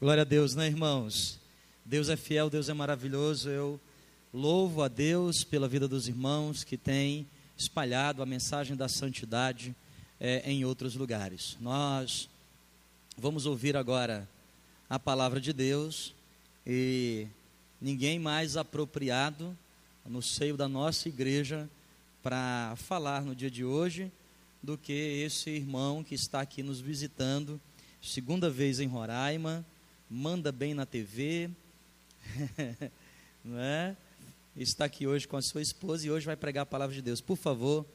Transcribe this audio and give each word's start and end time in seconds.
Glória 0.00 0.20
a 0.20 0.24
Deus, 0.24 0.54
né, 0.54 0.68
irmãos? 0.68 1.40
Deus 1.84 2.08
é 2.08 2.16
fiel, 2.16 2.48
Deus 2.48 2.68
é 2.68 2.72
maravilhoso. 2.72 3.48
Eu 3.48 3.80
louvo 4.32 4.84
a 4.84 4.86
Deus 4.86 5.42
pela 5.42 5.66
vida 5.66 5.88
dos 5.88 6.06
irmãos 6.06 6.62
que 6.62 6.76
têm 6.76 7.26
espalhado 7.56 8.22
a 8.22 8.26
mensagem 8.26 8.76
da 8.76 8.88
santidade 8.88 9.74
é, 10.20 10.48
em 10.48 10.64
outros 10.64 10.94
lugares. 10.94 11.58
Nós 11.60 12.30
vamos 13.16 13.44
ouvir 13.44 13.76
agora 13.76 14.28
a 14.88 15.00
palavra 15.00 15.40
de 15.40 15.52
Deus 15.52 16.14
e 16.64 17.26
ninguém 17.80 18.20
mais 18.20 18.56
apropriado 18.56 19.58
no 20.06 20.22
seio 20.22 20.56
da 20.56 20.68
nossa 20.68 21.08
igreja 21.08 21.68
para 22.22 22.74
falar 22.76 23.22
no 23.22 23.34
dia 23.34 23.50
de 23.50 23.64
hoje 23.64 24.12
do 24.62 24.78
que 24.78 24.92
esse 24.92 25.50
irmão 25.50 26.04
que 26.04 26.14
está 26.14 26.40
aqui 26.40 26.62
nos 26.62 26.78
visitando, 26.78 27.60
segunda 28.00 28.48
vez 28.48 28.78
em 28.78 28.86
Roraima, 28.86 29.66
manda 30.08 30.50
bem 30.50 30.72
na 30.72 30.86
TV, 30.86 31.50
não 33.44 33.58
é? 33.58 33.96
Está 34.56 34.86
aqui 34.86 35.06
hoje 35.06 35.28
com 35.28 35.36
a 35.36 35.42
sua 35.42 35.60
esposa 35.60 36.06
e 36.06 36.10
hoje 36.10 36.26
vai 36.26 36.36
pregar 36.36 36.62
a 36.62 36.66
palavra 36.66 36.94
de 36.94 37.02
Deus. 37.02 37.20
Por 37.20 37.36
favor, 37.36 37.86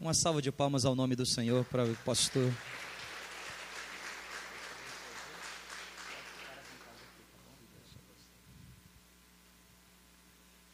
uma 0.00 0.12
salva 0.12 0.42
de 0.42 0.50
palmas 0.50 0.84
ao 0.84 0.94
nome 0.94 1.14
do 1.14 1.24
Senhor 1.24 1.64
para 1.66 1.84
o 1.84 1.96
pastor. 1.98 2.52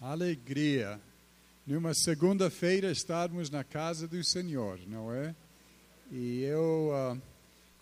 Alegria. 0.00 0.98
Numa 1.66 1.92
segunda-feira 1.92 2.90
estarmos 2.90 3.50
na 3.50 3.62
casa 3.62 4.08
do 4.08 4.24
Senhor, 4.24 4.80
não 4.86 5.12
é? 5.12 5.34
E 6.10 6.40
eu, 6.44 6.90
uh, 6.92 7.22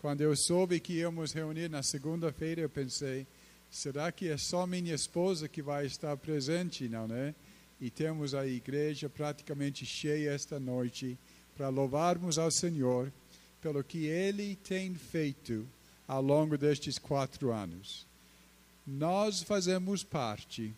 quando 0.07 0.21
eu 0.21 0.33
soube 0.37 0.79
que 0.79 0.93
íamos 0.93 1.33
reunir 1.33 1.69
na 1.69 1.83
segunda-feira, 1.83 2.61
eu 2.61 2.69
pensei, 2.69 3.27
será 3.69 4.09
que 4.09 4.29
é 4.29 4.37
só 4.37 4.65
minha 4.65 4.95
esposa 4.95 5.49
que 5.49 5.61
vai 5.61 5.85
estar 5.85 6.15
presente, 6.15 6.87
não 6.87 7.13
é? 7.13 7.35
E 7.77 7.89
temos 7.89 8.33
a 8.33 8.47
igreja 8.47 9.09
praticamente 9.09 9.85
cheia 9.85 10.31
esta 10.31 10.61
noite 10.61 11.17
para 11.57 11.67
louvarmos 11.67 12.37
ao 12.37 12.49
Senhor 12.49 13.11
pelo 13.61 13.83
que 13.83 14.05
Ele 14.05 14.55
tem 14.55 14.95
feito 14.95 15.67
ao 16.07 16.21
longo 16.21 16.57
destes 16.57 16.97
quatro 16.97 17.51
anos. 17.51 18.07
Nós 18.87 19.43
fazemos 19.43 20.05
parte 20.05 20.73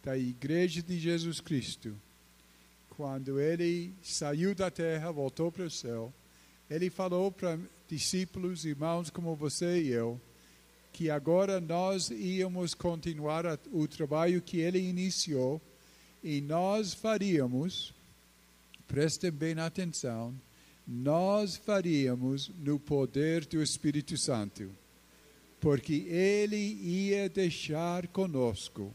da 0.00 0.16
Igreja 0.16 0.80
de 0.80 0.96
Jesus 0.96 1.40
Cristo. 1.40 1.92
Quando 2.90 3.40
Ele 3.40 3.92
saiu 4.00 4.54
da 4.54 4.70
terra, 4.70 5.10
voltou 5.10 5.50
para 5.50 5.64
o 5.64 5.70
céu, 5.70 6.14
Ele 6.70 6.88
falou 6.88 7.30
para 7.30 7.58
discípulos, 7.88 8.64
irmãos 8.64 9.10
como 9.10 9.36
você 9.36 9.82
e 9.82 9.88
eu, 9.88 10.20
que 10.92 11.10
agora 11.10 11.60
nós 11.60 12.10
íamos 12.10 12.72
continuar 12.72 13.44
o 13.72 13.86
trabalho 13.86 14.40
que 14.40 14.58
Ele 14.58 14.78
iniciou 14.78 15.60
e 16.22 16.40
nós 16.40 16.94
faríamos, 16.94 17.92
prestem 18.86 19.30
bem 19.30 19.58
atenção, 19.58 20.34
nós 20.86 21.56
faríamos 21.56 22.50
no 22.58 22.78
poder 22.78 23.44
do 23.44 23.62
Espírito 23.62 24.16
Santo, 24.16 24.70
porque 25.60 26.06
Ele 26.08 26.56
ia 26.56 27.28
deixar 27.28 28.06
conosco 28.08 28.94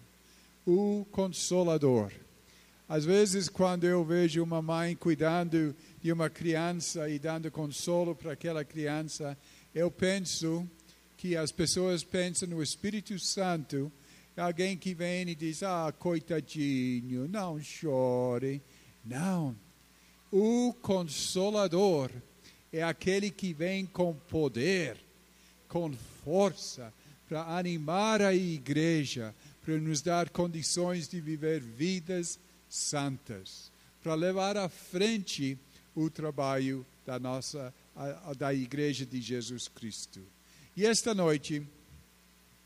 o 0.65 1.05
Consolador. 1.11 2.11
Às 2.87 3.05
vezes, 3.05 3.47
quando 3.47 3.83
eu 3.83 4.03
vejo 4.03 4.41
uma 4.41 4.61
mãe 4.61 4.95
cuidando 4.95 5.75
de 6.01 6.11
uma 6.11 6.29
criança 6.29 7.09
e 7.09 7.19
dando 7.19 7.51
consolo 7.51 8.15
para 8.15 8.33
aquela 8.33 8.63
criança, 8.63 9.37
eu 9.73 9.91
penso 9.91 10.67
que 11.17 11.35
as 11.35 11.51
pessoas 11.51 12.03
pensam 12.03 12.47
no 12.47 12.63
Espírito 12.63 13.17
Santo 13.19 13.91
alguém 14.37 14.77
que 14.77 14.93
vem 14.93 15.29
e 15.29 15.35
diz: 15.35 15.63
Ah, 15.63 15.93
coitadinho, 15.97 17.27
não 17.27 17.61
chore. 17.61 18.61
Não. 19.03 19.55
O 20.31 20.73
consolador 20.81 22.11
é 22.71 22.83
aquele 22.83 23.31
que 23.31 23.53
vem 23.53 23.85
com 23.85 24.13
poder, 24.13 24.97
com 25.67 25.91
força, 26.23 26.93
para 27.27 27.57
animar 27.57 28.21
a 28.21 28.33
igreja, 28.33 29.35
para 29.63 29.77
nos 29.77 30.01
dar 30.01 30.29
condições 30.29 31.07
de 31.07 31.19
viver 31.19 31.59
vidas 31.59 32.39
santas, 32.67 33.71
para 34.01 34.13
levar 34.13 34.55
à 34.57 34.69
frente 34.69 35.57
o 36.03 36.09
trabalho 36.09 36.85
da 37.05 37.19
nossa 37.19 37.73
da 38.37 38.53
igreja 38.53 39.05
de 39.05 39.19
Jesus 39.21 39.67
Cristo. 39.67 40.21
E 40.75 40.85
esta 40.85 41.13
noite 41.13 41.65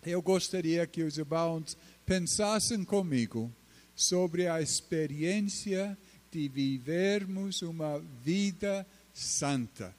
eu 0.06 0.22
gostaria 0.22 0.86
que 0.86 1.02
os 1.02 1.18
irmãos 1.18 1.78
pensassem 2.06 2.84
comigo 2.84 3.52
sobre 3.96 4.48
a 4.48 4.62
experiência 4.62 5.98
de 6.32 6.48
vivermos 6.48 7.62
uma 7.62 8.00
vida 8.24 8.86
santa. 9.14 9.96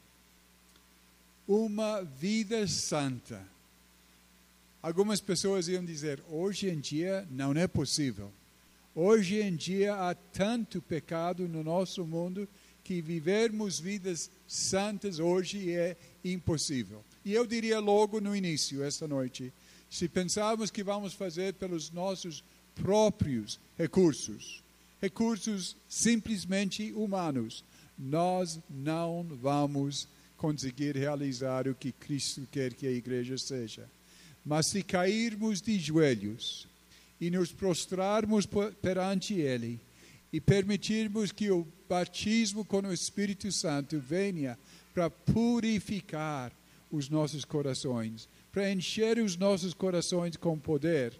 Uma 1.46 2.02
vida 2.02 2.66
santa. 2.66 3.44
Algumas 4.82 5.20
pessoas 5.20 5.68
iam 5.68 5.84
dizer: 5.84 6.22
hoje 6.28 6.68
em 6.68 6.78
dia 6.78 7.26
não 7.30 7.52
é 7.52 7.66
possível. 7.66 8.30
Hoje 8.94 9.40
em 9.40 9.56
dia 9.56 9.94
há 9.94 10.14
tanto 10.14 10.80
pecado 10.80 11.48
no 11.48 11.64
nosso 11.64 12.04
mundo 12.04 12.48
que 12.84 13.00
vivermos 13.00 13.80
vidas 13.80 14.30
santas 14.46 15.18
hoje 15.18 15.72
é 15.72 15.96
impossível. 16.22 17.02
E 17.24 17.32
eu 17.32 17.46
diria 17.46 17.80
logo 17.80 18.20
no 18.20 18.36
início, 18.36 18.84
esta 18.84 19.08
noite, 19.08 19.50
se 19.90 20.06
pensarmos 20.06 20.70
que 20.70 20.82
vamos 20.84 21.14
fazer 21.14 21.54
pelos 21.54 21.90
nossos 21.90 22.44
próprios 22.74 23.58
recursos, 23.78 24.62
recursos 25.00 25.76
simplesmente 25.88 26.92
humanos, 26.92 27.64
nós 27.98 28.60
não 28.68 29.24
vamos 29.40 30.06
conseguir 30.36 30.96
realizar 30.96 31.66
o 31.66 31.74
que 31.74 31.90
Cristo 31.90 32.46
quer 32.50 32.74
que 32.74 32.86
a 32.86 32.90
igreja 32.90 33.38
seja. 33.38 33.88
Mas 34.44 34.66
se 34.66 34.82
cairmos 34.82 35.62
de 35.62 35.78
joelhos 35.78 36.68
e 37.18 37.30
nos 37.30 37.50
prostrarmos 37.50 38.46
perante 38.82 39.34
Ele 39.34 39.80
e 40.30 40.40
permitirmos 40.40 41.32
que 41.32 41.50
o 41.50 41.66
batismo 41.88 42.64
com 42.64 42.80
o 42.80 42.92
Espírito 42.92 43.50
Santo 43.52 43.98
venha 43.98 44.58
para 44.92 45.10
purificar 45.10 46.52
os 46.90 47.08
nossos 47.08 47.44
corações, 47.44 48.28
para 48.52 48.70
encher 48.70 49.18
os 49.18 49.36
nossos 49.36 49.74
corações 49.74 50.36
com 50.36 50.58
poder, 50.58 51.12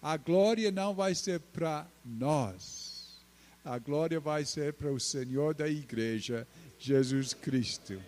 a 0.00 0.16
glória 0.16 0.70
não 0.70 0.94
vai 0.94 1.14
ser 1.14 1.40
para 1.40 1.86
nós. 2.04 3.18
A 3.64 3.78
glória 3.78 4.18
vai 4.18 4.44
ser 4.44 4.72
para 4.72 4.90
o 4.90 5.00
Senhor 5.00 5.54
da 5.54 5.68
igreja, 5.68 6.46
Jesus 6.78 7.34
Cristo. 7.34 8.00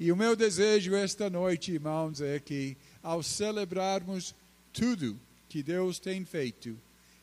E 0.00 0.10
o 0.10 0.16
meu 0.16 0.34
desejo 0.34 0.94
esta 0.94 1.30
noite, 1.30 1.72
irmãos, 1.72 2.20
é 2.20 2.40
que 2.40 2.76
ao 3.02 3.22
celebrarmos 3.22 4.34
tudo 4.72 5.20
que 5.48 5.62
Deus 5.62 6.00
tem 6.00 6.24
feito 6.24 6.76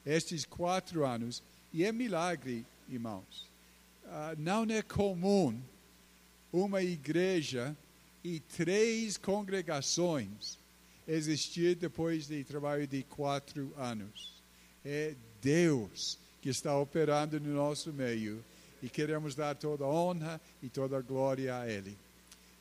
estes 0.06 0.46
quatro 0.46 1.06
anos, 1.06 1.44
e 1.74 1.84
é 1.84 1.92
milagre, 1.92 2.66
irmãos, 2.90 3.51
não 4.38 4.64
é 4.64 4.82
comum 4.82 5.60
uma 6.52 6.82
igreja 6.82 7.76
e 8.24 8.40
três 8.40 9.18
congregações 9.18 10.60
existir 11.08 11.76
depois 11.76 12.28
de 12.28 12.44
trabalho 12.44 12.86
de 12.88 13.04
quatro 13.04 13.74
anos. 13.78 14.34
É 14.86 15.16
Deus 15.42 16.18
que 16.42 16.50
está 16.50 16.78
operando 16.78 17.40
no 17.40 17.54
nosso 17.54 17.92
meio 17.92 18.44
e 18.82 18.90
queremos 18.90 19.36
dar 19.36 19.56
toda 19.56 19.86
a 19.86 19.88
honra 19.88 20.42
e 20.62 20.70
toda 20.70 20.98
a 20.98 21.02
glória 21.02 21.58
a 21.58 21.70
Ele. 21.70 21.98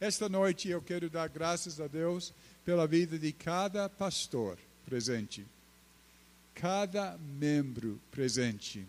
Esta 0.01 0.29
noite 0.29 0.69
eu 0.69 0.81
quero 0.81 1.11
dar 1.11 1.29
graças 1.29 1.81
a 1.81 1.87
Deus 1.87 2.33
pela 2.65 2.87
vida 2.87 3.19
de 3.19 3.33
cada 3.33 3.89
pastor 3.89 4.59
presente, 4.87 5.45
cada 6.55 7.19
membro 7.19 8.01
presente. 8.11 8.87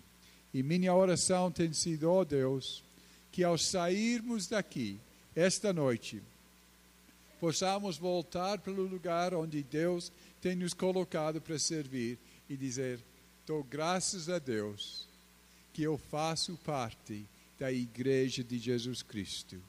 E 0.53 0.62
minha 0.62 0.94
oração 0.94 1.51
tem 1.51 1.71
sido, 1.71 2.09
ó 2.09 2.21
oh 2.21 2.25
Deus, 2.25 2.83
que 3.31 3.44
ao 3.44 3.57
sairmos 3.57 4.48
daqui 4.48 5.00
esta 5.36 5.71
noite, 5.71 6.21
possamos 7.39 7.98
voltar 7.98 8.59
para 8.59 8.74
o 8.74 8.88
lugar 8.88 9.33
onde 9.33 9.63
Deus 9.63 10.12
tem 10.42 10.56
nos 10.56 10.74
colocado 10.74 11.39
para 11.39 11.57
servir 11.57 12.18
e 12.50 12.57
dizer: 12.57 13.00
dou 13.48 13.63
graças 13.63 14.27
a 14.27 14.39
Deus 14.39 15.07
que 15.74 15.83
eu 15.83 15.98
faço 15.98 16.59
parte 16.65 17.25
da 17.57 17.71
Igreja 17.71 18.44
de 18.44 18.57
Jesus 18.57 19.01
Cristo. 19.01 19.62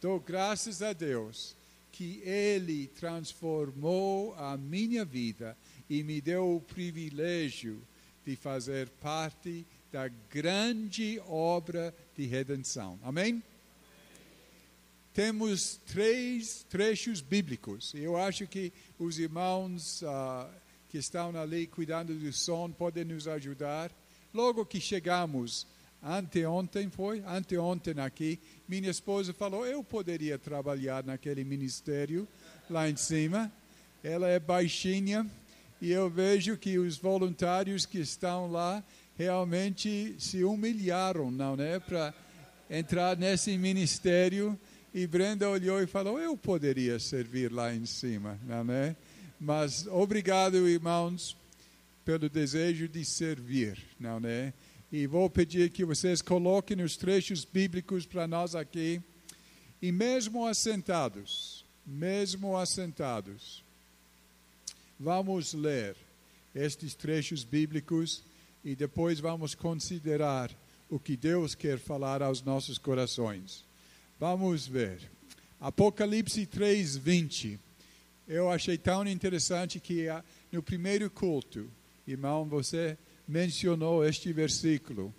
Dou 0.00 0.18
graças 0.18 0.82
a 0.82 0.92
Deus 0.92 1.54
que 1.92 2.20
Ele 2.24 2.88
transformou 2.88 4.34
a 4.34 4.56
minha 4.56 5.04
vida 5.04 5.56
e 5.88 6.02
me 6.02 6.20
deu 6.20 6.56
o 6.56 6.60
privilégio 6.60 7.80
de 8.26 8.34
fazer 8.34 8.88
parte 9.00 9.64
da 9.94 10.08
grande 10.28 11.22
obra 11.28 11.94
de 12.16 12.26
redenção. 12.26 12.98
Amém? 13.00 13.40
temos 15.12 15.80
três 15.86 16.66
trechos 16.68 17.20
bíblicos. 17.20 17.94
Eu 17.94 18.16
acho 18.16 18.48
que 18.48 18.72
os 18.98 19.20
irmãos 19.20 20.02
uh, 20.02 20.50
que 20.88 20.98
estão 20.98 21.36
ali 21.36 21.68
cuidando 21.68 22.12
do 22.12 22.32
som 22.32 22.68
podem 22.72 23.04
nos 23.04 23.28
ajudar. 23.28 23.92
Logo 24.34 24.66
que 24.66 24.80
chegamos, 24.80 25.64
anteontem 26.02 26.90
foi, 26.90 27.22
anteontem 27.24 28.00
aqui, 28.00 28.40
minha 28.66 28.90
esposa 28.90 29.32
falou, 29.32 29.64
eu 29.64 29.84
poderia 29.84 30.36
trabalhar 30.36 31.04
naquele 31.04 31.44
ministério 31.44 32.26
lá 32.68 32.90
em 32.90 32.96
cima. 32.96 33.52
Ela 34.02 34.26
é 34.26 34.40
baixinha 34.40 35.24
e 35.80 35.92
eu 35.92 36.10
vejo 36.10 36.56
que 36.56 36.76
os 36.76 36.96
voluntários 36.96 37.86
que 37.86 38.00
estão 38.00 38.50
lá 38.50 38.82
realmente 39.16 40.16
se 40.18 40.44
humilharam, 40.44 41.30
não 41.30 41.54
é, 41.54 41.78
para 41.78 42.14
entrar 42.68 43.16
nesse 43.16 43.56
ministério 43.56 44.58
e 44.94 45.08
Brenda 45.08 45.50
olhou 45.50 45.82
e 45.82 45.88
falou: 45.88 46.20
Eu 46.20 46.36
poderia 46.36 47.00
servir 47.00 47.52
lá 47.52 47.74
em 47.74 47.84
cima, 47.84 48.38
não 48.44 48.72
é? 48.72 48.94
Mas 49.40 49.88
obrigado, 49.88 50.68
irmãos, 50.68 51.36
pelo 52.04 52.28
desejo 52.28 52.86
de 52.86 53.04
servir, 53.04 53.82
não 53.98 54.20
é? 54.24 54.52
E 54.92 55.08
vou 55.08 55.28
pedir 55.28 55.70
que 55.70 55.84
vocês 55.84 56.22
coloquem 56.22 56.80
os 56.80 56.96
trechos 56.96 57.44
bíblicos 57.44 58.06
para 58.06 58.28
nós 58.28 58.54
aqui. 58.54 59.02
E 59.82 59.90
mesmo 59.90 60.46
assentados, 60.46 61.64
mesmo 61.84 62.56
assentados, 62.56 63.64
vamos 64.98 65.52
ler 65.52 65.96
estes 66.54 66.94
trechos 66.94 67.42
bíblicos 67.42 68.22
e 68.64 68.74
depois 68.74 69.20
vamos 69.20 69.54
considerar 69.54 70.50
o 70.88 70.98
que 70.98 71.16
Deus 71.16 71.54
quer 71.54 71.78
falar 71.78 72.22
aos 72.22 72.42
nossos 72.42 72.78
corações. 72.78 73.64
Vamos 74.18 74.66
ver. 74.66 75.10
Apocalipse 75.60 76.46
3, 76.46 76.96
20. 76.96 77.60
Eu 78.26 78.50
achei 78.50 78.78
tão 78.78 79.06
interessante 79.06 79.78
que 79.78 80.08
ah, 80.08 80.24
no 80.50 80.62
primeiro 80.62 81.10
culto, 81.10 81.68
irmão, 82.06 82.44
você 82.46 82.96
mencionou 83.28 84.04
este 84.04 84.32
versículo. 84.32 85.14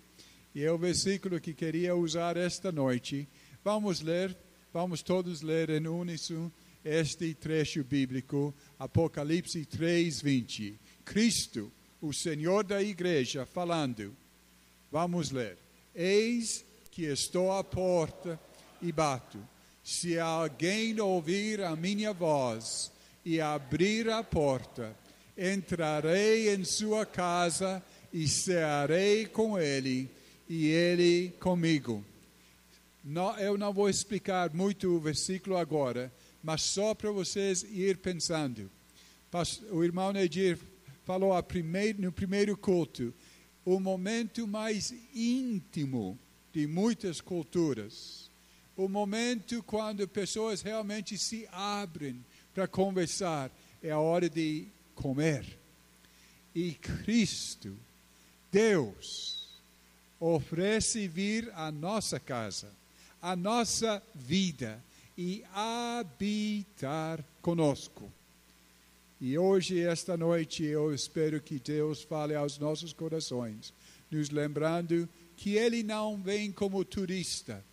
E 0.54 0.62
é 0.62 0.72
o 0.72 0.78
versículo 0.78 1.40
que 1.40 1.52
queria 1.52 1.94
usar 1.94 2.36
esta 2.36 2.72
noite. 2.72 3.28
Vamos 3.62 4.00
ler, 4.00 4.36
vamos 4.72 5.02
todos 5.02 5.42
ler 5.42 5.70
em 5.70 5.86
uníssono 5.86 6.52
este 6.84 7.34
trecho 7.34 7.82
bíblico, 7.82 8.54
Apocalipse 8.78 9.64
3, 9.64 10.22
20. 10.22 10.78
Cristo, 11.04 11.72
o 12.00 12.12
Senhor 12.12 12.64
da 12.64 12.82
igreja, 12.82 13.46
falando. 13.46 14.14
Vamos 14.90 15.30
ler. 15.30 15.58
Eis 15.94 16.64
que 16.90 17.04
estou 17.04 17.52
à 17.52 17.62
porta 17.62 18.38
e 18.80 18.92
bato. 18.92 19.38
Se 19.82 20.18
alguém 20.18 20.98
ouvir 21.00 21.62
a 21.62 21.76
minha 21.76 22.12
voz 22.12 22.90
e 23.24 23.40
abrir 23.40 24.08
a 24.10 24.22
porta, 24.22 24.96
entrarei 25.36 26.54
em 26.54 26.64
sua 26.64 27.04
casa 27.04 27.82
e 28.12 28.26
cearei 28.26 29.26
com 29.26 29.58
ele 29.58 30.10
e 30.48 30.68
ele 30.68 31.32
comigo. 31.40 32.04
Não, 33.04 33.38
eu 33.38 33.56
não 33.56 33.72
vou 33.72 33.88
explicar 33.88 34.52
muito 34.52 34.88
o 34.88 35.00
versículo 35.00 35.56
agora, 35.56 36.12
mas 36.42 36.62
só 36.62 36.94
para 36.94 37.10
vocês 37.10 37.62
ir 37.62 37.98
pensando. 37.98 38.70
O 39.70 39.84
irmão 39.84 40.12
Nedir 40.12 40.58
falou 41.06 41.42
primeiro, 41.42 42.02
no 42.02 42.12
primeiro 42.12 42.54
culto, 42.54 43.14
o 43.64 43.80
momento 43.80 44.46
mais 44.46 44.92
íntimo 45.14 46.18
de 46.52 46.66
muitas 46.66 47.22
culturas 47.22 48.26
o 48.76 48.88
momento 48.88 49.62
quando 49.62 50.06
pessoas 50.06 50.60
realmente 50.60 51.16
se 51.16 51.48
abrem 51.50 52.22
para 52.52 52.68
conversar 52.68 53.50
é 53.82 53.90
a 53.90 53.98
hora 53.98 54.28
de 54.28 54.68
comer. 54.94 55.58
E 56.54 56.74
Cristo, 56.74 57.74
Deus, 58.52 59.48
oferece 60.20 61.08
vir 61.08 61.50
à 61.54 61.72
nossa 61.72 62.20
casa, 62.20 62.70
à 63.20 63.34
nossa 63.34 64.02
vida 64.14 64.82
e 65.16 65.42
habitar 65.54 67.24
conosco. 67.40 68.12
E 69.18 69.38
hoje, 69.38 69.80
esta 69.80 70.14
noite, 70.14 70.62
eu 70.62 70.92
espero 70.92 71.40
que 71.40 71.58
Deus 71.58 72.02
fale 72.02 72.34
aos 72.34 72.58
nossos 72.58 72.92
corações, 72.92 73.72
nos 74.10 74.28
lembrando 74.28 75.08
que 75.36 75.56
Ele 75.56 75.82
não 75.82 76.20
vem 76.20 76.52
como 76.52 76.84
turista 76.84 77.64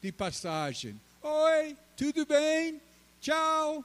de 0.00 0.12
passagem. 0.12 1.00
Oi, 1.20 1.76
tudo 1.96 2.24
bem? 2.24 2.80
Tchau. 3.20 3.84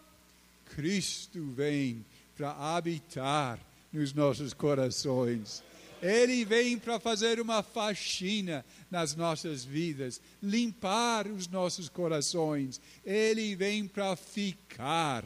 Cristo 0.75 1.43
vem 1.53 2.05
para 2.35 2.51
habitar 2.51 3.59
nos 3.91 4.13
nossos 4.13 4.53
corações. 4.53 5.63
Ele 6.01 6.45
vem 6.45 6.77
para 6.77 6.99
fazer 6.99 7.39
uma 7.39 7.63
faxina 7.63 8.63
nas 8.91 9.15
nossas 9.15 9.65
vidas, 9.65 10.21
limpar 10.41 11.25
os 11.25 11.47
nossos 11.47 11.89
corações. 11.89 12.79
Ele 13.03 13.55
vem 13.55 13.87
para 13.87 14.15
ficar. 14.15 15.25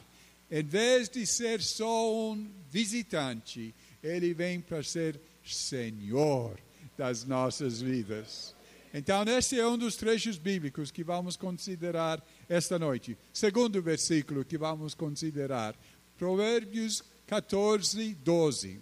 Em 0.51 0.63
vez 0.63 1.07
de 1.07 1.25
ser 1.25 1.62
só 1.62 2.13
um 2.13 2.51
visitante, 2.69 3.74
ele 4.03 4.33
vem 4.33 4.59
para 4.59 4.83
ser 4.83 5.19
Senhor 5.45 6.59
das 6.98 7.24
nossas 7.24 7.81
vidas. 7.81 8.53
Então, 8.94 9.24
esse 9.24 9.57
é 9.57 9.65
um 9.65 9.77
dos 9.77 9.95
trechos 9.95 10.38
bíblicos 10.38 10.92
que 10.92 11.06
vamos 11.06 11.38
considerar 11.38 12.21
esta 12.50 12.77
noite. 12.77 13.18
Segundo 13.31 13.81
versículo 13.81 14.44
que 14.44 14.57
vamos 14.57 14.94
considerar, 14.94 15.74
Provérbios 16.18 17.01
14, 17.25 18.13
12. 18.15 18.81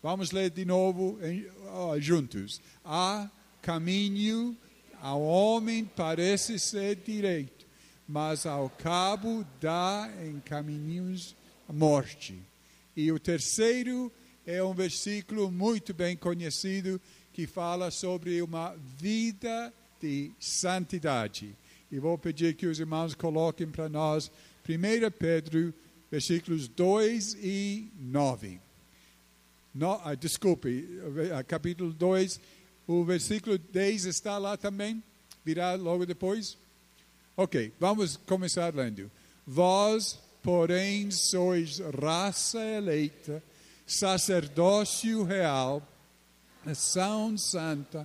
Vamos 0.00 0.30
ler 0.30 0.50
de 0.50 0.64
novo 0.64 1.18
juntos. 1.98 2.60
Há 2.84 3.28
caminho 3.60 4.56
ao 5.00 5.20
homem 5.20 5.84
parece 5.84 6.58
ser 6.58 6.94
direito, 6.96 7.57
mas 8.08 8.46
ao 8.46 8.70
cabo 8.70 9.44
dá 9.60 10.10
em 10.24 10.40
caminhos 10.40 11.36
a 11.68 11.72
morte. 11.72 12.38
E 12.96 13.12
o 13.12 13.18
terceiro 13.18 14.10
é 14.46 14.62
um 14.62 14.72
versículo 14.72 15.50
muito 15.50 15.92
bem 15.92 16.16
conhecido 16.16 16.98
que 17.34 17.46
fala 17.46 17.90
sobre 17.90 18.40
uma 18.40 18.74
vida 18.96 19.72
de 20.00 20.30
santidade. 20.40 21.54
E 21.92 21.98
vou 21.98 22.16
pedir 22.16 22.54
que 22.54 22.66
os 22.66 22.80
irmãos 22.80 23.14
coloquem 23.14 23.66
para 23.68 23.88
nós 23.88 24.30
1 24.66 25.10
Pedro, 25.18 25.74
versículos 26.10 26.66
2 26.66 27.34
e 27.34 27.90
9. 28.00 28.58
No, 29.74 30.00
ah, 30.02 30.14
desculpe, 30.14 30.88
capítulo 31.46 31.92
2, 31.92 32.40
o 32.86 33.04
versículo 33.04 33.58
10 33.58 34.06
está 34.06 34.38
lá 34.38 34.56
também? 34.56 35.02
Virá 35.44 35.74
logo 35.74 36.06
depois? 36.06 36.56
Ok, 37.40 37.72
vamos 37.78 38.16
começar 38.16 38.74
lendo. 38.74 39.08
Vós, 39.46 40.18
porém, 40.42 41.08
sois 41.12 41.78
raça 41.78 42.58
eleita, 42.58 43.40
sacerdócio 43.86 45.22
real, 45.22 45.80
nação 46.64 47.38
santa, 47.38 48.04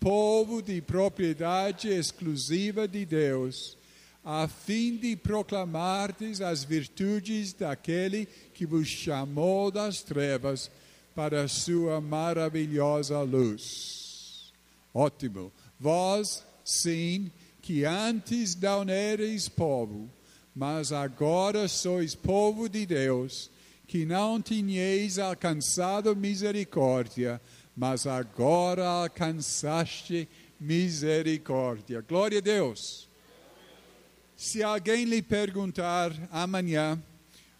povo 0.00 0.62
de 0.62 0.80
propriedade 0.80 1.90
exclusiva 1.90 2.88
de 2.88 3.04
Deus, 3.04 3.76
a 4.24 4.48
fim 4.48 4.96
de 4.96 5.14
proclamardes 5.14 6.40
as 6.40 6.64
virtudes 6.64 7.52
daquele 7.52 8.24
que 8.54 8.64
vos 8.64 8.88
chamou 8.88 9.70
das 9.70 10.00
trevas 10.00 10.70
para 11.14 11.42
a 11.42 11.48
sua 11.48 12.00
maravilhosa 12.00 13.20
luz. 13.20 14.54
Ótimo. 14.94 15.52
Vós, 15.78 16.42
sim, 16.64 17.30
que 17.60 17.84
antes 17.84 18.54
não 18.54 18.88
erais 18.88 19.48
povo, 19.48 20.10
mas 20.54 20.92
agora 20.92 21.68
sois 21.68 22.14
povo 22.14 22.68
de 22.68 22.86
Deus, 22.86 23.50
que 23.86 24.04
não 24.04 24.40
tinhais 24.40 25.18
alcançado 25.18 26.14
misericórdia, 26.16 27.40
mas 27.76 28.06
agora 28.06 28.86
alcançaste 28.86 30.28
misericórdia. 30.58 32.00
Glória 32.00 32.38
a 32.38 32.42
Deus. 32.42 33.08
Se 34.36 34.62
alguém 34.62 35.04
lhe 35.04 35.22
perguntar 35.22 36.12
amanhã 36.30 37.00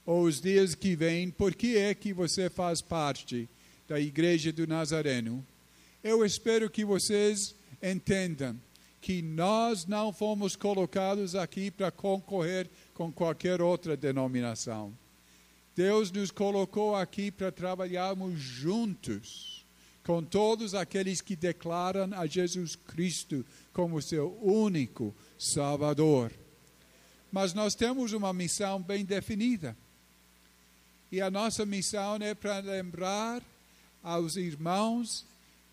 ou 0.06 0.22
os 0.22 0.40
dias 0.40 0.74
que 0.74 0.96
vêm, 0.96 1.30
por 1.30 1.54
que 1.54 1.76
é 1.76 1.94
que 1.94 2.12
você 2.12 2.48
faz 2.48 2.80
parte 2.80 3.48
da 3.86 4.00
Igreja 4.00 4.52
do 4.52 4.66
Nazareno, 4.66 5.44
eu 6.02 6.24
espero 6.24 6.70
que 6.70 6.84
vocês 6.84 7.54
entendam 7.82 8.56
que 9.00 9.22
nós 9.22 9.86
não 9.86 10.12
fomos 10.12 10.54
colocados 10.54 11.34
aqui 11.34 11.70
para 11.70 11.90
concorrer 11.90 12.68
com 12.92 13.10
qualquer 13.10 13.62
outra 13.62 13.96
denominação. 13.96 14.92
Deus 15.74 16.10
nos 16.10 16.30
colocou 16.30 16.94
aqui 16.94 17.30
para 17.30 17.50
trabalharmos 17.50 18.38
juntos 18.38 19.64
com 20.04 20.22
todos 20.22 20.74
aqueles 20.74 21.20
que 21.20 21.36
declaram 21.36 22.10
a 22.14 22.26
Jesus 22.26 22.74
Cristo 22.74 23.44
como 23.72 24.02
seu 24.02 24.36
único 24.42 25.14
Salvador. 25.38 26.32
Mas 27.30 27.54
nós 27.54 27.74
temos 27.74 28.12
uma 28.12 28.32
missão 28.32 28.82
bem 28.82 29.04
definida. 29.04 29.76
E 31.12 31.20
a 31.20 31.30
nossa 31.30 31.64
missão 31.64 32.16
é 32.16 32.34
para 32.34 32.58
lembrar 32.58 33.42
aos 34.02 34.36
irmãos 34.36 35.24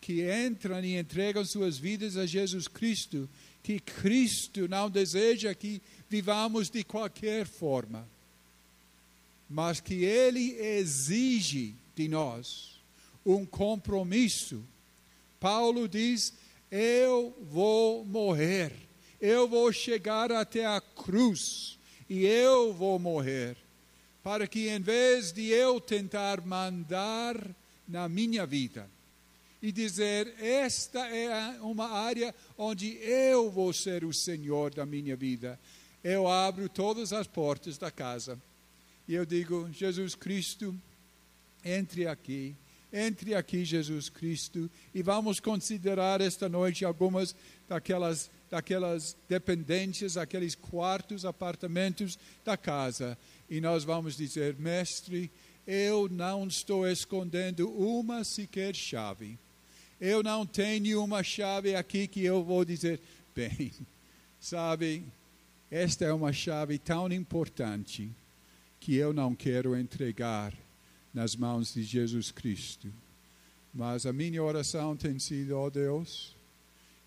que 0.07 0.23
entram 0.23 0.81
e 0.85 0.97
entregam 0.97 1.43
suas 1.43 1.77
vidas 1.77 2.15
a 2.15 2.25
Jesus 2.25 2.65
Cristo 2.65 3.29
que 3.61 3.77
Cristo 3.77 4.65
não 4.65 4.89
deseja 4.89 5.53
que 5.53 5.81
vivamos 6.07 6.69
de 6.69 6.81
qualquer 6.81 7.45
forma, 7.45 8.07
mas 9.49 9.81
que 9.81 10.05
Ele 10.05 10.53
exige 10.53 11.75
de 11.93 12.07
nós 12.07 12.79
um 13.25 13.45
compromisso. 13.45 14.63
Paulo 15.41 15.89
diz: 15.89 16.33
Eu 16.71 17.35
vou 17.51 18.05
morrer, 18.05 18.71
eu 19.19 19.45
vou 19.45 19.73
chegar 19.73 20.31
até 20.31 20.65
a 20.65 20.79
cruz 20.79 21.77
e 22.09 22.25
eu 22.25 22.71
vou 22.73 22.97
morrer, 22.97 23.57
para 24.23 24.47
que 24.47 24.69
em 24.69 24.79
vez 24.79 25.33
de 25.33 25.47
eu 25.47 25.81
tentar 25.81 26.39
mandar 26.39 27.35
na 27.85 28.07
minha 28.07 28.45
vida, 28.45 28.89
e 29.61 29.71
dizer: 29.71 30.35
Esta 30.39 31.07
é 31.07 31.61
uma 31.61 31.89
área 31.89 32.33
onde 32.57 32.97
eu 32.97 33.49
vou 33.49 33.73
ser 33.73 34.03
o 34.03 34.13
Senhor 34.13 34.73
da 34.73 34.85
minha 34.85 35.15
vida. 35.15 35.59
Eu 36.03 36.27
abro 36.27 36.69
todas 36.69 37.11
as 37.11 37.27
portas 37.27 37.77
da 37.77 37.91
casa 37.91 38.39
e 39.07 39.15
eu 39.15 39.25
digo: 39.25 39.69
Jesus 39.71 40.15
Cristo, 40.15 40.75
entre 41.63 42.07
aqui. 42.07 42.55
Entre 42.91 43.35
aqui, 43.35 43.65
Jesus 43.65 44.07
Cristo, 44.07 44.71
e 44.95 45.03
vamos 45.03 45.41
considerar 45.41 46.21
esta 46.21 46.47
noite 46.47 46.85
algumas 46.85 47.35
daquelas, 47.67 48.31
daquelas 48.49 49.13
dependências, 49.27 50.15
aqueles 50.15 50.55
quartos, 50.55 51.25
apartamentos 51.25 52.17
da 52.45 52.55
casa. 52.55 53.17
E 53.49 53.59
nós 53.59 53.83
vamos 53.83 54.15
dizer: 54.15 54.55
Mestre, 54.57 55.29
eu 55.65 56.07
não 56.07 56.47
estou 56.47 56.87
escondendo 56.87 57.69
uma 57.69 58.23
sequer 58.23 58.73
chave 58.73 59.37
eu 59.99 60.21
não 60.21 60.45
tenho 60.45 61.03
uma 61.03 61.23
chave 61.23 61.75
aqui 61.75 62.07
que 62.07 62.23
eu 62.23 62.43
vou 62.43 62.63
dizer, 62.63 62.99
bem, 63.35 63.71
sabe, 64.39 65.03
esta 65.69 66.05
é 66.05 66.13
uma 66.13 66.31
chave 66.31 66.77
tão 66.77 67.11
importante 67.11 68.09
que 68.79 68.95
eu 68.95 69.11
não 69.11 69.35
quero 69.35 69.75
entregar 69.75 70.53
nas 71.13 71.35
mãos 71.35 71.73
de 71.73 71.83
Jesus 71.83 72.31
Cristo. 72.31 72.93
Mas 73.73 74.05
a 74.05 74.13
minha 74.13 74.41
oração 74.41 74.95
tem 74.95 75.19
sido, 75.19 75.57
ó 75.57 75.65
oh 75.65 75.69
Deus, 75.69 76.35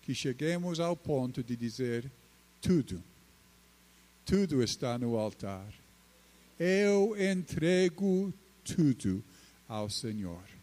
que 0.01 0.13
cheguemos 0.13 0.79
ao 0.79 0.95
ponto 0.95 1.43
de 1.43 1.55
dizer: 1.55 2.09
tudo, 2.61 3.03
tudo 4.25 4.63
está 4.63 4.97
no 4.97 5.17
altar. 5.17 5.73
Eu 6.59 7.15
entrego 7.19 8.33
tudo 8.63 9.23
ao 9.67 9.89
Senhor. 9.89 10.60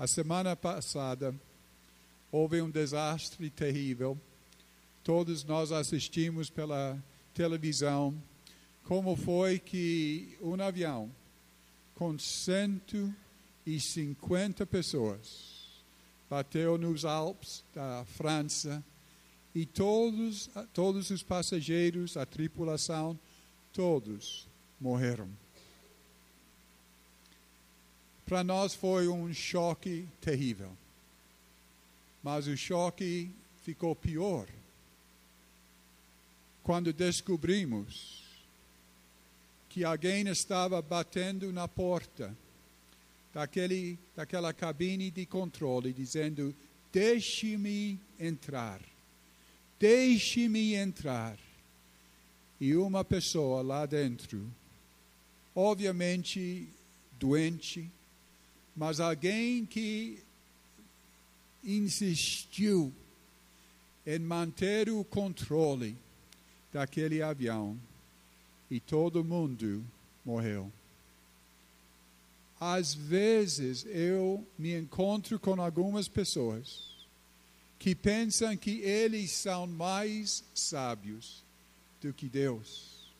A 0.00 0.06
semana 0.06 0.56
passada 0.56 1.34
houve 2.32 2.62
um 2.62 2.70
desastre 2.70 3.50
terrível. 3.50 4.18
Todos 5.04 5.44
nós 5.44 5.72
assistimos 5.72 6.48
pela 6.48 6.98
televisão 7.34 8.16
como 8.82 9.14
foi 9.14 9.58
que 9.58 10.38
um 10.40 10.54
avião 10.54 11.14
com 11.94 12.18
150 12.18 14.64
pessoas 14.64 15.82
bateu 16.30 16.78
nos 16.78 17.04
Alpes 17.04 17.62
da 17.74 18.02
França 18.06 18.82
e 19.54 19.66
todos, 19.66 20.48
todos 20.72 21.10
os 21.10 21.22
passageiros, 21.22 22.16
a 22.16 22.24
tripulação, 22.24 23.20
todos 23.70 24.48
morreram. 24.80 25.28
Para 28.30 28.44
nós 28.44 28.74
foi 28.74 29.08
um 29.08 29.34
choque 29.34 30.06
terrível. 30.20 30.70
Mas 32.22 32.46
o 32.46 32.56
choque 32.56 33.28
ficou 33.64 33.96
pior 33.96 34.46
quando 36.62 36.92
descobrimos 36.92 38.22
que 39.68 39.84
alguém 39.84 40.28
estava 40.28 40.80
batendo 40.80 41.52
na 41.52 41.66
porta 41.66 42.32
daquele, 43.34 43.98
daquela 44.14 44.52
cabine 44.52 45.10
de 45.10 45.26
controle, 45.26 45.92
dizendo: 45.92 46.54
Deixe-me 46.92 47.98
entrar, 48.16 48.80
deixe-me 49.76 50.76
entrar. 50.76 51.36
E 52.60 52.76
uma 52.76 53.04
pessoa 53.04 53.60
lá 53.60 53.86
dentro, 53.86 54.48
obviamente 55.52 56.68
doente, 57.18 57.90
mas 58.80 58.98
alguém 58.98 59.66
que 59.66 60.20
insistiu 61.62 62.90
em 64.06 64.18
manter 64.18 64.88
o 64.88 65.04
controle 65.04 65.94
daquele 66.72 67.20
avião 67.20 67.78
e 68.70 68.80
todo 68.80 69.22
mundo 69.22 69.84
morreu. 70.24 70.72
Às 72.58 72.94
vezes 72.94 73.84
eu 73.84 74.42
me 74.58 74.74
encontro 74.74 75.38
com 75.38 75.60
algumas 75.60 76.08
pessoas 76.08 76.88
que 77.78 77.94
pensam 77.94 78.56
que 78.56 78.80
eles 78.80 79.30
são 79.30 79.66
mais 79.66 80.42
sábios 80.54 81.44
do 82.00 82.14
que 82.14 82.30
Deus, 82.30 83.12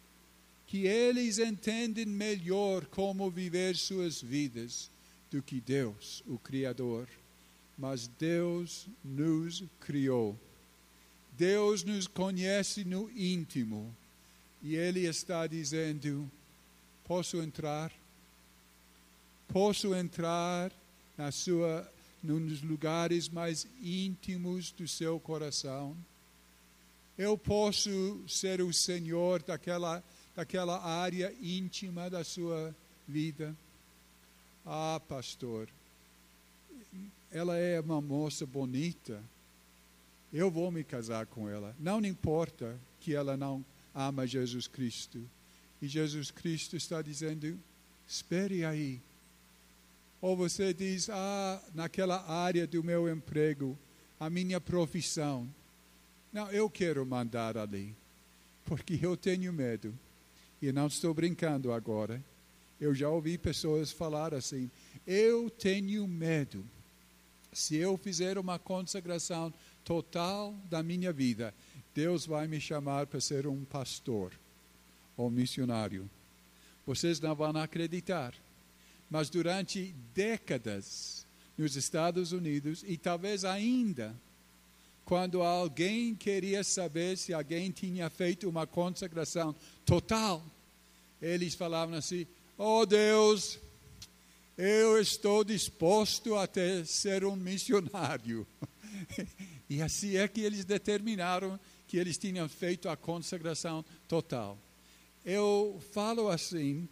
que 0.66 0.86
eles 0.86 1.38
entendem 1.38 2.06
melhor 2.06 2.86
como 2.86 3.30
viver 3.30 3.76
suas 3.76 4.22
vidas 4.22 4.88
do 5.30 5.42
que 5.42 5.60
Deus, 5.60 6.22
o 6.26 6.38
Criador. 6.38 7.08
Mas 7.78 8.06
Deus 8.18 8.86
nos 9.02 9.64
criou. 9.80 10.38
Deus 11.32 11.82
nos 11.82 12.06
conhece 12.06 12.84
no 12.84 13.10
íntimo. 13.16 13.94
E 14.62 14.76
Ele 14.76 15.06
está 15.06 15.46
dizendo: 15.46 16.30
posso 17.04 17.40
entrar? 17.40 17.90
Posso 19.48 19.94
entrar 19.94 20.70
na 21.16 21.32
sua, 21.32 21.90
nos 22.22 22.62
lugares 22.62 23.28
mais 23.28 23.66
íntimos 23.82 24.70
do 24.72 24.86
seu 24.86 25.18
coração? 25.18 25.96
Eu 27.16 27.36
posso 27.36 28.22
ser 28.28 28.60
o 28.60 28.72
Senhor 28.72 29.42
daquela, 29.42 30.02
daquela 30.36 30.82
área 30.82 31.34
íntima 31.40 32.08
da 32.08 32.22
sua 32.22 32.74
vida? 33.08 33.56
Ah, 34.64 35.00
pastor, 35.08 35.68
ela 37.30 37.56
é 37.56 37.80
uma 37.80 38.00
moça 38.00 38.44
bonita. 38.44 39.22
Eu 40.32 40.50
vou 40.50 40.70
me 40.70 40.84
casar 40.84 41.26
com 41.26 41.48
ela. 41.48 41.74
Não 41.78 42.04
importa 42.04 42.78
que 43.00 43.14
ela 43.14 43.36
não 43.36 43.64
ama 43.94 44.26
Jesus 44.26 44.66
Cristo. 44.66 45.20
E 45.80 45.88
Jesus 45.88 46.30
Cristo 46.30 46.76
está 46.76 47.00
dizendo: 47.02 47.58
espere 48.06 48.64
aí. 48.64 49.00
Ou 50.20 50.36
você 50.36 50.74
diz: 50.74 51.08
ah, 51.10 51.62
naquela 51.74 52.24
área 52.30 52.66
do 52.66 52.84
meu 52.84 53.08
emprego, 53.08 53.78
a 54.18 54.28
minha 54.28 54.60
profissão. 54.60 55.48
Não, 56.32 56.50
eu 56.50 56.70
quero 56.70 57.04
mandar 57.04 57.56
ali, 57.56 57.94
porque 58.64 58.98
eu 59.02 59.16
tenho 59.16 59.52
medo. 59.52 59.92
E 60.62 60.70
não 60.70 60.86
estou 60.86 61.14
brincando 61.14 61.72
agora. 61.72 62.22
Eu 62.80 62.94
já 62.94 63.08
ouvi 63.08 63.36
pessoas 63.36 63.92
falar 63.92 64.32
assim: 64.32 64.70
eu 65.06 65.50
tenho 65.50 66.06
medo. 66.08 66.64
Se 67.52 67.76
eu 67.76 67.96
fizer 67.96 68.38
uma 68.38 68.58
consagração 68.58 69.52
total 69.84 70.54
da 70.70 70.82
minha 70.82 71.12
vida, 71.12 71.52
Deus 71.94 72.24
vai 72.24 72.46
me 72.46 72.60
chamar 72.60 73.06
para 73.06 73.20
ser 73.20 73.46
um 73.46 73.64
pastor 73.64 74.32
ou 75.16 75.28
missionário. 75.28 76.08
Vocês 76.86 77.20
não 77.20 77.34
vão 77.34 77.56
acreditar. 77.56 78.34
Mas 79.10 79.28
durante 79.28 79.92
décadas 80.14 81.26
nos 81.58 81.74
Estados 81.74 82.32
Unidos 82.32 82.84
e 82.86 82.96
talvez 82.96 83.44
ainda, 83.44 84.14
quando 85.04 85.42
alguém 85.42 86.14
queria 86.14 86.62
saber 86.62 87.18
se 87.18 87.34
alguém 87.34 87.72
tinha 87.72 88.08
feito 88.08 88.48
uma 88.48 88.66
consagração 88.66 89.54
total, 89.84 90.42
eles 91.20 91.54
falavam 91.54 91.96
assim: 91.96 92.26
Oh 92.62 92.84
Deus, 92.84 93.58
eu 94.54 95.00
estou 95.00 95.42
disposto 95.42 96.34
a 96.36 96.46
ter, 96.46 96.84
ser 96.86 97.24
um 97.24 97.34
missionário. 97.34 98.46
E 99.70 99.80
assim 99.80 100.16
é 100.16 100.28
que 100.28 100.42
eles 100.42 100.64
determinaram 100.64 101.58
que 101.86 101.96
eles 101.96 102.18
tinham 102.18 102.46
feito 102.48 102.88
a 102.88 102.96
consagração 102.96 103.82
total. 104.08 104.58
Eu 105.24 105.80
falo 105.92 106.28
assim, 106.28 106.86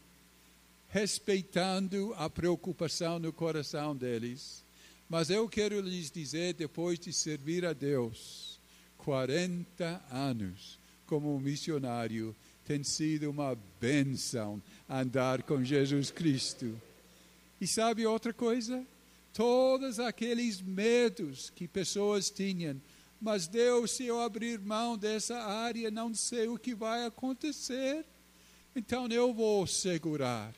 respeitando 0.89 2.15
a 2.17 2.31
preocupação 2.31 3.19
no 3.19 3.33
coração 3.33 3.95
deles, 3.95 4.65
mas 5.09 5.29
eu 5.29 5.49
quero 5.49 5.81
lhes 5.81 6.11
dizer, 6.11 6.55
depois 6.55 6.99
de 7.01 7.13
servir 7.13 7.67
a 7.67 7.73
Deus 7.73 8.59
40 8.99 10.03
anos, 10.11 10.79
como 11.05 11.39
missionário, 11.39 12.35
tem 12.69 12.85
sido 12.85 13.31
uma 13.31 13.57
benção 13.81 14.63
andar 14.87 15.43
com 15.43 15.65
Jesus 15.65 16.11
Cristo. 16.11 16.79
E 17.59 17.67
sabe 17.67 18.05
outra 18.05 18.31
coisa? 18.31 18.85
Todos 19.33 19.99
aqueles 19.99 20.61
medos 20.61 21.49
que 21.49 21.67
pessoas 21.67 22.29
tinham, 22.29 22.79
mas 23.19 23.49
Deus, 23.49 23.93
se 23.93 24.05
eu 24.05 24.21
abrir 24.21 24.61
mão 24.61 24.99
dessa 24.99 25.39
área, 25.39 25.91
não 25.91 26.15
sei 26.15 26.47
o 26.47 26.59
que 26.59 26.75
vai 26.75 27.07
acontecer. 27.07 28.05
Então 28.77 29.07
eu 29.09 29.33
vou 29.33 29.67
segurar. 29.67 30.55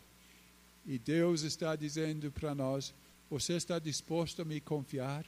E 0.85 0.99
Deus 0.99 1.43
está 1.43 1.77
dizendo 1.77 2.33
para 2.33 2.57
nós: 2.57 2.93
você 3.31 3.53
está 3.53 3.79
disposto 3.79 4.43
a 4.43 4.45
me 4.45 4.61
confiar? 4.61 5.25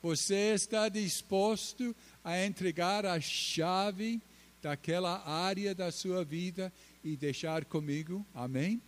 Você 0.00 0.54
está 0.54 0.88
disposto 0.88 1.96
a 2.22 2.46
entregar 2.46 3.04
a 3.04 3.20
chave 3.20 4.20
daquela 4.66 5.24
área 5.24 5.72
da 5.76 5.92
sua 5.92 6.24
vida 6.24 6.72
e 7.04 7.16
deixar 7.16 7.64
comigo? 7.64 8.26
Amém? 8.34 8.82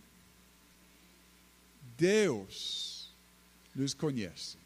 Deus 1.97 3.09
nos 3.73 3.93
conhece. 3.93 4.57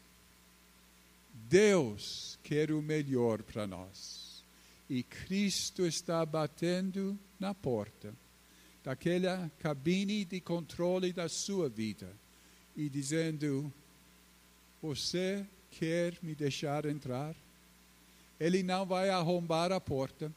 Deus 1.48 2.36
quer 2.42 2.72
o 2.72 2.82
melhor 2.82 3.44
para 3.44 3.64
nós. 3.64 4.42
E 4.90 5.04
Cristo 5.04 5.86
está 5.86 6.26
batendo 6.26 7.16
na 7.38 7.54
porta 7.54 8.12
daquela 8.82 9.48
cabine 9.60 10.24
de 10.24 10.40
controle 10.40 11.12
da 11.12 11.28
sua 11.28 11.68
vida 11.68 12.10
e 12.76 12.88
dizendo: 12.88 13.72
Você 14.82 15.46
quer 15.70 16.18
me 16.20 16.34
deixar 16.34 16.84
entrar? 16.86 17.36
Ele 18.40 18.64
não 18.64 18.84
vai 18.84 19.10
arrombar 19.10 19.70
a 19.70 19.80
porta. 19.80 20.32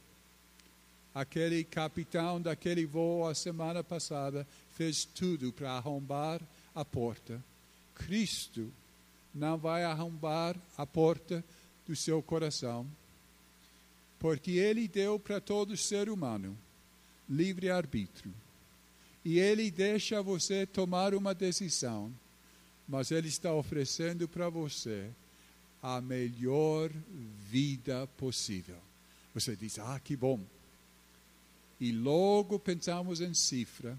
Aquele 1.18 1.64
capitão 1.64 2.40
daquele 2.40 2.86
voo 2.86 3.28
a 3.28 3.34
semana 3.34 3.84
passada 3.84 4.46
fez 4.76 5.04
tudo 5.04 5.52
para 5.52 5.72
arrombar 5.72 6.40
a 6.76 6.86
porta. 6.86 7.44
Cristo 7.96 8.72
não 9.34 9.58
vai 9.58 9.84
arrombar 9.84 10.56
a 10.78 10.86
porta 10.86 11.44
do 11.88 11.96
seu 11.96 12.22
coração, 12.22 12.86
porque 14.20 14.52
Ele 14.52 14.88
deu 14.88 15.18
para 15.18 15.42
todo 15.42 15.76
ser 15.76 16.08
humano 16.08 16.56
livre 17.28 17.72
arbítrio. 17.72 18.32
E 19.26 19.40
Ele 19.40 19.72
deixa 19.72 20.22
você 20.22 20.68
tomar 20.68 21.16
uma 21.16 21.34
decisão, 21.34 22.14
mas 22.88 23.10
Ele 23.10 23.28
está 23.28 23.52
oferecendo 23.52 24.28
para 24.28 24.50
você 24.50 25.10
a 25.82 26.00
melhor 26.00 26.92
vida 27.50 28.06
possível. 28.18 28.78
Você 29.34 29.56
diz, 29.56 29.80
ah, 29.80 30.00
que 30.00 30.16
bom. 30.16 30.40
E 31.80 31.92
logo 31.92 32.58
pensamos 32.60 33.22
em 33.22 33.34
cifra, 33.34 33.98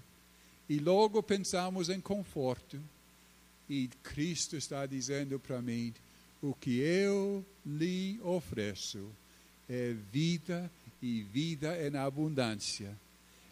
e 0.67 0.79
logo 0.79 1.23
pensamos 1.23 1.89
em 1.89 2.01
conforto. 2.01 2.79
E 3.69 3.89
Cristo 4.03 4.55
está 4.55 4.85
dizendo 4.85 5.39
para 5.39 5.61
mim: 5.61 5.93
o 6.41 6.53
que 6.53 6.79
eu 6.79 7.45
lhe 7.65 8.19
ofereço 8.23 9.09
é 9.69 9.93
vida 10.11 10.71
e 11.01 11.23
vida 11.23 11.77
em 11.87 11.95
abundância. 11.95 12.97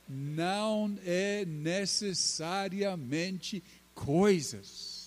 Não 0.09 0.97
é 1.05 1.45
necessariamente 1.45 3.63
coisas 3.93 4.97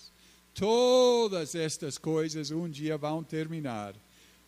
Todas 0.53 1.55
estas 1.55 1.97
coisas 1.97 2.51
um 2.51 2.69
dia 2.69 2.97
vão 2.97 3.23
terminar, 3.23 3.95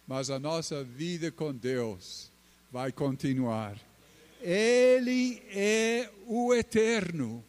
mas 0.06 0.30
a 0.30 0.38
nossa 0.38 0.84
vida 0.84 1.32
com 1.32 1.54
Deus 1.54 2.30
vai 2.72 2.92
continuar. 2.92 3.78
Ele 4.44 5.42
é 5.52 6.10
o 6.28 6.54
eterno. 6.54 7.42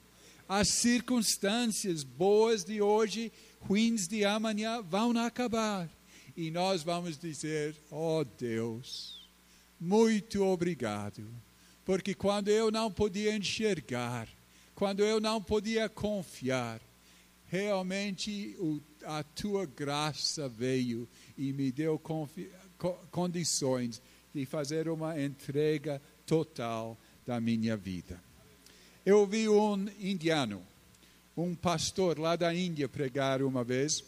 As 0.49 0.69
circunstâncias 0.69 2.05
boas 2.05 2.63
de 2.63 2.81
hoje, 2.81 3.33
ruins 3.61 4.07
de 4.07 4.25
amanhã, 4.25 4.81
vão 4.81 5.11
acabar. 5.19 5.91
E 6.37 6.53
nós 6.53 6.85
vamos 6.85 7.19
dizer: 7.19 7.75
Oh 7.91 8.25
Deus, 8.39 9.29
muito 9.81 10.45
obrigado. 10.45 11.27
Porque 11.85 12.15
quando 12.15 12.49
eu 12.49 12.71
não 12.71 12.93
podia 12.93 13.37
enxergar, 13.37 14.29
quando 14.75 15.01
eu 15.01 15.21
não 15.21 15.43
podia 15.43 15.89
confiar, 15.89 16.81
realmente 17.47 18.57
a 19.05 19.25
tua 19.25 19.67
graça 19.67 20.49
veio 20.49 21.09
e 21.37 21.53
me 21.53 21.73
deu 21.73 22.01
condições 23.11 24.01
de 24.33 24.47
fazer 24.47 24.89
uma 24.89 25.21
entrega 25.21 26.01
total 26.27 26.99
da 27.27 27.41
minha 27.41 27.77
vida. 27.77 28.21
Eu 29.05 29.27
vi 29.27 29.49
um 29.49 29.87
indiano, 30.01 30.63
um 31.37 31.55
pastor 31.55 32.19
lá 32.19 32.37
da 32.37 32.55
Índia 32.55 32.89
pregar 32.89 33.43
uma 33.43 33.63
vez. 33.63 34.05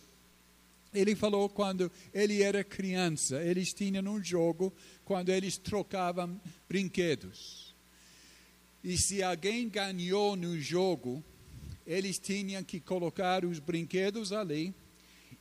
Ele 0.94 1.14
falou 1.14 1.48
quando 1.48 1.90
ele 2.14 2.42
era 2.42 2.64
criança, 2.64 3.42
eles 3.42 3.74
tinham 3.74 4.05
um 4.05 4.22
jogo 4.22 4.72
quando 5.05 5.29
eles 5.29 5.59
trocavam 5.59 6.40
brinquedos. 6.68 7.74
E 8.83 8.96
se 8.96 9.22
alguém 9.22 9.68
ganhou 9.68 10.37
no 10.37 10.59
jogo, 10.61 11.22
eles 11.87 12.18
tinham 12.18 12.62
que 12.64 12.81
colocar 12.81 13.44
os 13.44 13.59
brinquedos 13.59 14.33
ali 14.33 14.74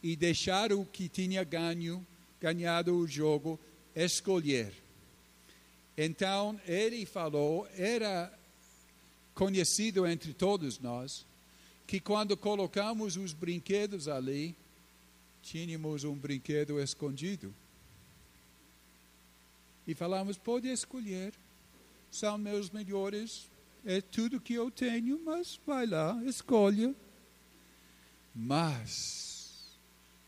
e 0.03 0.15
deixar 0.15 0.73
o 0.73 0.85
que 0.85 1.07
tinha 1.07 1.43
ganho, 1.43 2.05
ganhado 2.41 2.95
o 2.95 3.07
jogo 3.07 3.59
escolher. 3.95 4.84
Então 5.97 6.59
ele 6.65 7.05
falou, 7.05 7.67
era 7.77 8.31
conhecido 9.33 10.05
entre 10.05 10.33
todos 10.33 10.79
nós, 10.79 11.25
que 11.87 11.99
quando 11.99 12.35
colocamos 12.35 13.15
os 13.17 13.33
brinquedos 13.33 14.07
ali, 14.07 14.55
tínhamos 15.41 16.03
um 16.03 16.15
brinquedo 16.15 16.79
escondido. 16.79 17.53
E 19.87 19.93
falamos, 19.93 20.37
pode 20.37 20.67
escolher, 20.67 21.33
são 22.11 22.37
meus 22.37 22.69
melhores 22.69 23.47
é 23.85 24.01
tudo 24.01 24.41
que 24.41 24.55
eu 24.55 24.71
tenho, 24.71 25.21
mas 25.23 25.59
vai 25.65 25.85
lá, 25.85 26.19
escolha. 26.25 26.93
Mas, 28.33 29.77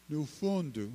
no 0.07 0.25
fundo, 0.27 0.93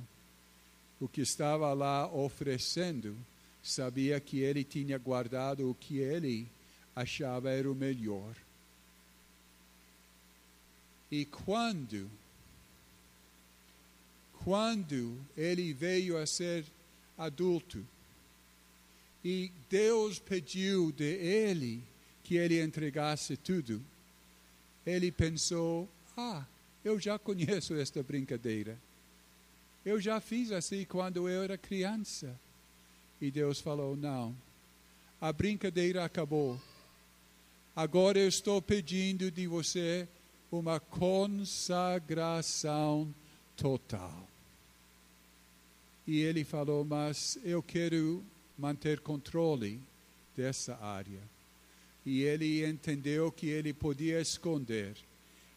o 0.99 1.07
que 1.07 1.19
estava 1.19 1.73
lá 1.73 2.07
oferecendo, 2.07 3.17
sabia 3.63 4.19
que 4.19 4.39
ele 4.39 4.63
tinha 4.63 4.97
guardado 4.97 5.69
o 5.69 5.73
que 5.73 5.99
ele 5.99 6.47
achava 6.93 7.49
era 7.49 7.71
o 7.71 7.73
melhor. 7.73 8.35
E 11.09 11.25
quando, 11.25 12.09
quando 14.43 15.17
ele 15.37 15.73
veio 15.73 16.17
a 16.17 16.25
ser 16.25 16.65
adulto, 17.17 17.85
e 19.23 19.49
Deus 19.69 20.19
pediu 20.19 20.91
de 20.91 21.05
ele 21.05 21.81
que 22.23 22.35
ele 22.35 22.61
entregasse 22.61 23.37
tudo, 23.37 23.81
ele 24.85 25.11
pensou: 25.11 25.87
ah, 26.17 26.45
eu 26.83 26.99
já 26.99 27.17
conheço 27.17 27.73
esta 27.75 28.03
brincadeira. 28.03 28.77
Eu 29.85 29.99
já 29.99 30.19
fiz 30.19 30.51
assim 30.51 30.83
quando 30.83 31.29
eu 31.29 31.43
era 31.43 31.57
criança. 31.57 32.37
E 33.23 33.31
Deus 33.31 33.59
falou: 33.61 33.95
não, 33.95 34.35
a 35.21 35.31
brincadeira 35.31 36.03
acabou. 36.03 36.59
Agora 37.73 38.19
eu 38.19 38.27
estou 38.27 38.61
pedindo 38.61 39.31
de 39.31 39.47
você 39.47 40.05
uma 40.51 40.77
consagração 40.77 43.15
total. 43.55 44.27
E 46.05 46.19
ele 46.19 46.43
falou: 46.43 46.83
mas 46.83 47.39
eu 47.45 47.63
quero 47.63 48.21
manter 48.57 48.99
controle 48.99 49.79
dessa 50.35 50.75
área 50.83 51.21
e 52.05 52.23
ele 52.23 52.65
entendeu 52.65 53.31
que 53.31 53.47
ele 53.47 53.71
podia 53.71 54.19
esconder. 54.19 54.97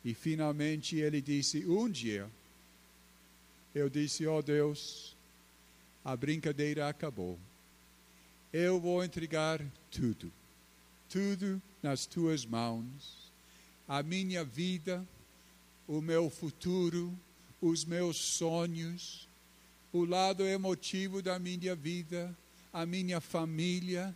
E 0.04 0.14
finalmente 0.14 0.98
ele 0.98 1.20
disse: 1.20 1.66
Um 1.66 1.90
dia, 1.90 2.30
eu 3.74 3.90
disse: 3.90 4.24
Oh 4.24 4.40
Deus, 4.40 5.16
a 6.04 6.16
brincadeira 6.16 6.88
acabou. 6.88 7.36
Eu 8.58 8.80
vou 8.80 9.04
entregar 9.04 9.60
tudo, 9.90 10.32
tudo 11.10 11.60
nas 11.82 12.06
tuas 12.06 12.46
mãos. 12.46 13.30
A 13.86 14.02
minha 14.02 14.42
vida, 14.42 15.06
o 15.86 16.00
meu 16.00 16.30
futuro, 16.30 17.12
os 17.60 17.84
meus 17.84 18.16
sonhos, 18.16 19.28
o 19.92 20.06
lado 20.06 20.42
emotivo 20.42 21.20
da 21.20 21.38
minha 21.38 21.76
vida, 21.76 22.34
a 22.72 22.86
minha 22.86 23.20
família, 23.20 24.14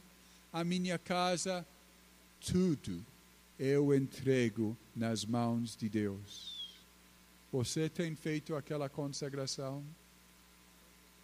a 0.50 0.64
minha 0.64 0.98
casa 0.98 1.66
tudo 2.40 3.04
eu 3.58 3.94
entrego 3.94 4.74
nas 4.96 5.22
mãos 5.22 5.76
de 5.76 5.86
Deus. 5.86 6.78
Você 7.52 7.90
tem 7.90 8.16
feito 8.16 8.56
aquela 8.56 8.88
consagração? 8.88 9.84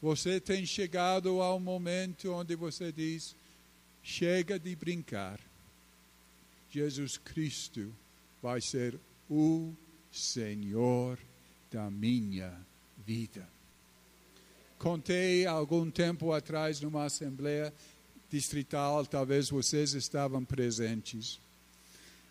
Você 0.00 0.38
tem 0.40 0.66
chegado 0.66 1.40
ao 1.40 1.58
momento 1.58 2.32
onde 2.32 2.54
você 2.54 2.92
diz: 2.92 3.34
chega 4.02 4.58
de 4.58 4.76
brincar. 4.76 5.40
Jesus 6.70 7.16
Cristo 7.16 7.94
vai 8.42 8.60
ser 8.60 8.98
o 9.30 9.72
Senhor 10.12 11.18
da 11.70 11.90
minha 11.90 12.52
vida. 13.06 13.48
Contei 14.78 15.46
algum 15.46 15.90
tempo 15.90 16.32
atrás 16.32 16.80
numa 16.80 17.04
assembleia 17.04 17.72
distrital, 18.28 19.06
talvez 19.06 19.48
vocês 19.48 19.94
estavam 19.94 20.44
presentes. 20.44 21.40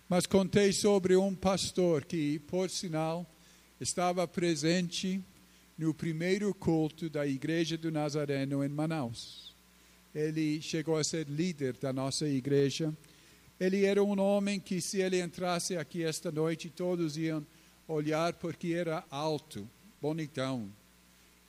Mas 0.08 0.28
contei 0.28 0.72
sobre 0.72 1.16
um 1.16 1.34
pastor 1.34 2.06
que, 2.06 2.38
por 2.40 2.70
sinal, 2.70 3.26
estava 3.82 4.28
presente 4.28 5.20
no 5.78 5.94
primeiro 5.94 6.54
culto 6.54 7.10
da 7.10 7.28
Igreja 7.28 7.78
do 7.78 7.92
Nazareno 7.92 8.64
em 8.64 8.70
Manaus. 8.70 9.54
Ele 10.14 10.62
chegou 10.62 10.98
a 10.98 11.04
ser 11.04 11.28
líder 11.28 11.74
da 11.74 11.92
nossa 11.92 12.26
igreja. 12.26 12.94
Ele 13.60 13.84
era 13.84 14.02
um 14.02 14.18
homem 14.20 14.60
que, 14.60 14.80
se 14.80 15.02
ele 15.02 15.22
entrasse 15.22 15.76
aqui 15.76 16.04
esta 16.04 16.32
noite, 16.32 16.70
todos 16.70 17.18
iam 17.18 17.46
olhar 17.86 18.34
porque 18.34 18.74
era 18.74 19.04
alto, 19.12 19.70
bonitão. 20.02 20.70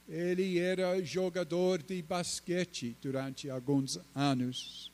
Ele 0.08 0.58
era 0.58 1.02
jogador 1.04 1.80
de 1.82 2.02
basquete 2.02 2.96
durante 3.00 3.48
alguns 3.48 4.00
anos. 4.14 4.90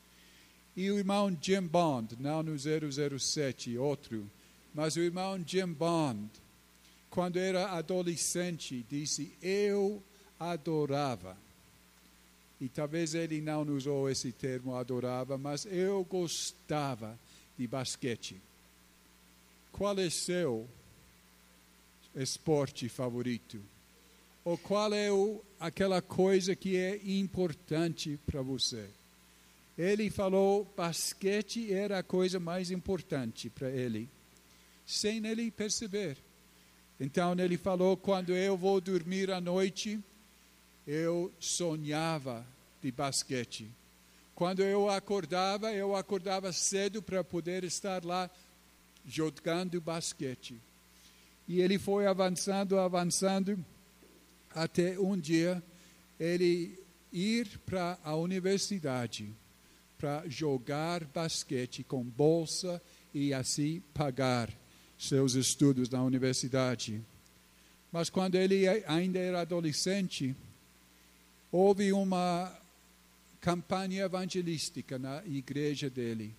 E 0.75 0.89
o 0.91 0.97
irmão 0.97 1.35
Jim 1.39 1.61
Bond, 1.61 2.15
não 2.19 2.43
no 2.43 2.55
007, 2.57 3.77
outro, 3.77 4.29
mas 4.73 4.95
o 4.95 4.99
irmão 4.99 5.39
Jim 5.45 5.67
Bond, 5.67 6.29
quando 7.13 7.37
era 7.37 7.69
adolescente, 7.69 8.83
disse: 8.89 9.37
Eu 9.39 10.01
adorava. 10.39 11.37
E 12.59 12.67
talvez 12.67 13.13
ele 13.13 13.39
não 13.39 13.61
usou 13.61 14.09
esse 14.09 14.31
termo 14.31 14.75
adorava, 14.75 15.37
mas 15.37 15.63
eu 15.67 16.03
gostava 16.05 17.19
de 17.55 17.67
basquete. 17.67 18.41
Qual 19.71 19.99
é 19.99 20.09
seu 20.09 20.67
esporte 22.15 22.89
favorito? 22.89 23.61
Ou 24.43 24.57
qual 24.57 24.91
é 24.91 25.11
o, 25.11 25.39
aquela 25.59 26.01
coisa 26.01 26.55
que 26.55 26.75
é 26.77 26.99
importante 27.05 28.19
para 28.25 28.41
você? 28.41 28.89
Ele 29.77 30.09
falou 30.09 30.67
basquete 30.75 31.71
era 31.71 31.99
a 31.99 32.03
coisa 32.03 32.39
mais 32.39 32.71
importante 32.71 33.51
para 33.51 33.69
ele, 33.69 34.09
sem 34.83 35.23
ele 35.27 35.51
perceber. 35.51 36.17
Então 36.99 37.33
ele 37.37 37.57
falou: 37.57 37.97
quando 37.97 38.33
eu 38.33 38.57
vou 38.57 38.79
dormir 38.79 39.31
à 39.31 39.41
noite, 39.41 39.99
eu 40.85 41.31
sonhava 41.39 42.45
de 42.81 42.91
basquete. 42.91 43.69
Quando 44.35 44.61
eu 44.61 44.89
acordava, 44.89 45.71
eu 45.71 45.95
acordava 45.95 46.51
cedo 46.51 47.01
para 47.01 47.23
poder 47.23 47.63
estar 47.63 48.03
lá 48.03 48.29
jogando 49.05 49.79
basquete. 49.79 50.59
E 51.47 51.61
ele 51.61 51.77
foi 51.77 52.07
avançando, 52.07 52.79
avançando, 52.79 53.63
até 54.55 54.97
um 54.99 55.17
dia 55.17 55.61
ele 56.19 56.79
ir 57.11 57.59
para 57.65 57.97
a 58.03 58.15
universidade 58.15 59.29
para 59.97 60.27
jogar 60.27 61.05
basquete 61.05 61.83
com 61.83 62.03
bolsa 62.03 62.81
e 63.13 63.33
assim 63.33 63.81
pagar 63.93 64.49
seus 65.07 65.33
estudos 65.33 65.89
na 65.89 66.01
universidade. 66.01 67.01
Mas 67.91 68.09
quando 68.09 68.35
ele 68.35 68.67
ainda 68.87 69.19
era 69.19 69.41
adolescente, 69.41 70.35
houve 71.51 71.91
uma 71.91 72.51
campanha 73.39 74.05
evangelística 74.05 74.97
na 74.97 75.21
igreja 75.25 75.89
dele. 75.89 76.33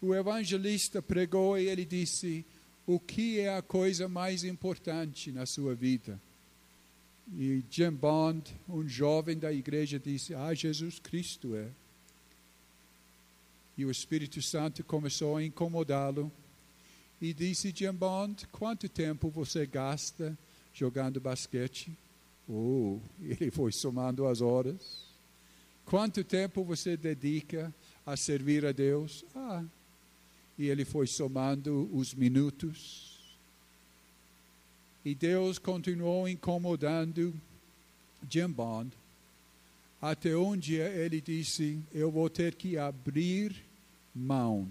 O 0.00 0.14
evangelista 0.14 1.02
pregou 1.02 1.58
e 1.58 1.68
ele 1.68 1.84
disse: 1.84 2.44
O 2.86 2.98
que 2.98 3.40
é 3.40 3.54
a 3.54 3.62
coisa 3.62 4.08
mais 4.08 4.42
importante 4.42 5.30
na 5.30 5.46
sua 5.46 5.74
vida? 5.74 6.20
E 7.36 7.62
Jim 7.70 7.90
Bond, 7.90 8.54
um 8.68 8.88
jovem 8.88 9.38
da 9.38 9.52
igreja, 9.52 9.98
disse: 9.98 10.34
Ah, 10.34 10.54
Jesus 10.54 10.98
Cristo 10.98 11.54
é. 11.54 11.68
E 13.76 13.84
o 13.84 13.90
Espírito 13.90 14.40
Santo 14.40 14.82
começou 14.82 15.36
a 15.36 15.44
incomodá-lo 15.44 16.32
e 17.20 17.32
disse: 17.32 17.72
Jim 17.74 17.92
Bond, 17.92 18.46
quanto 18.48 18.88
tempo 18.88 19.30
você 19.30 19.66
gasta 19.66 20.36
jogando 20.72 21.20
basquete? 21.20 21.96
Oh, 22.48 22.98
ele 23.20 23.50
foi 23.50 23.72
somando 23.72 24.26
as 24.26 24.40
horas. 24.40 25.06
Quanto 25.84 26.22
tempo 26.24 26.64
você 26.64 26.96
dedica 26.96 27.74
a 28.04 28.16
servir 28.16 28.66
a 28.66 28.72
Deus? 28.72 29.24
Ah, 29.34 29.64
e 30.58 30.68
ele 30.68 30.84
foi 30.84 31.06
somando 31.06 31.88
os 31.92 32.14
minutos. 32.14 33.36
E 35.04 35.14
Deus 35.14 35.58
continuou 35.58 36.28
incomodando 36.28 37.32
Jim 38.28 38.48
Bond, 38.48 38.90
até 40.02 40.36
um 40.36 40.56
dia 40.56 40.88
ele 40.88 41.20
disse: 41.20 41.80
Eu 41.92 42.10
vou 42.10 42.28
ter 42.28 42.54
que 42.54 42.76
abrir 42.76 43.64
mão 44.14 44.68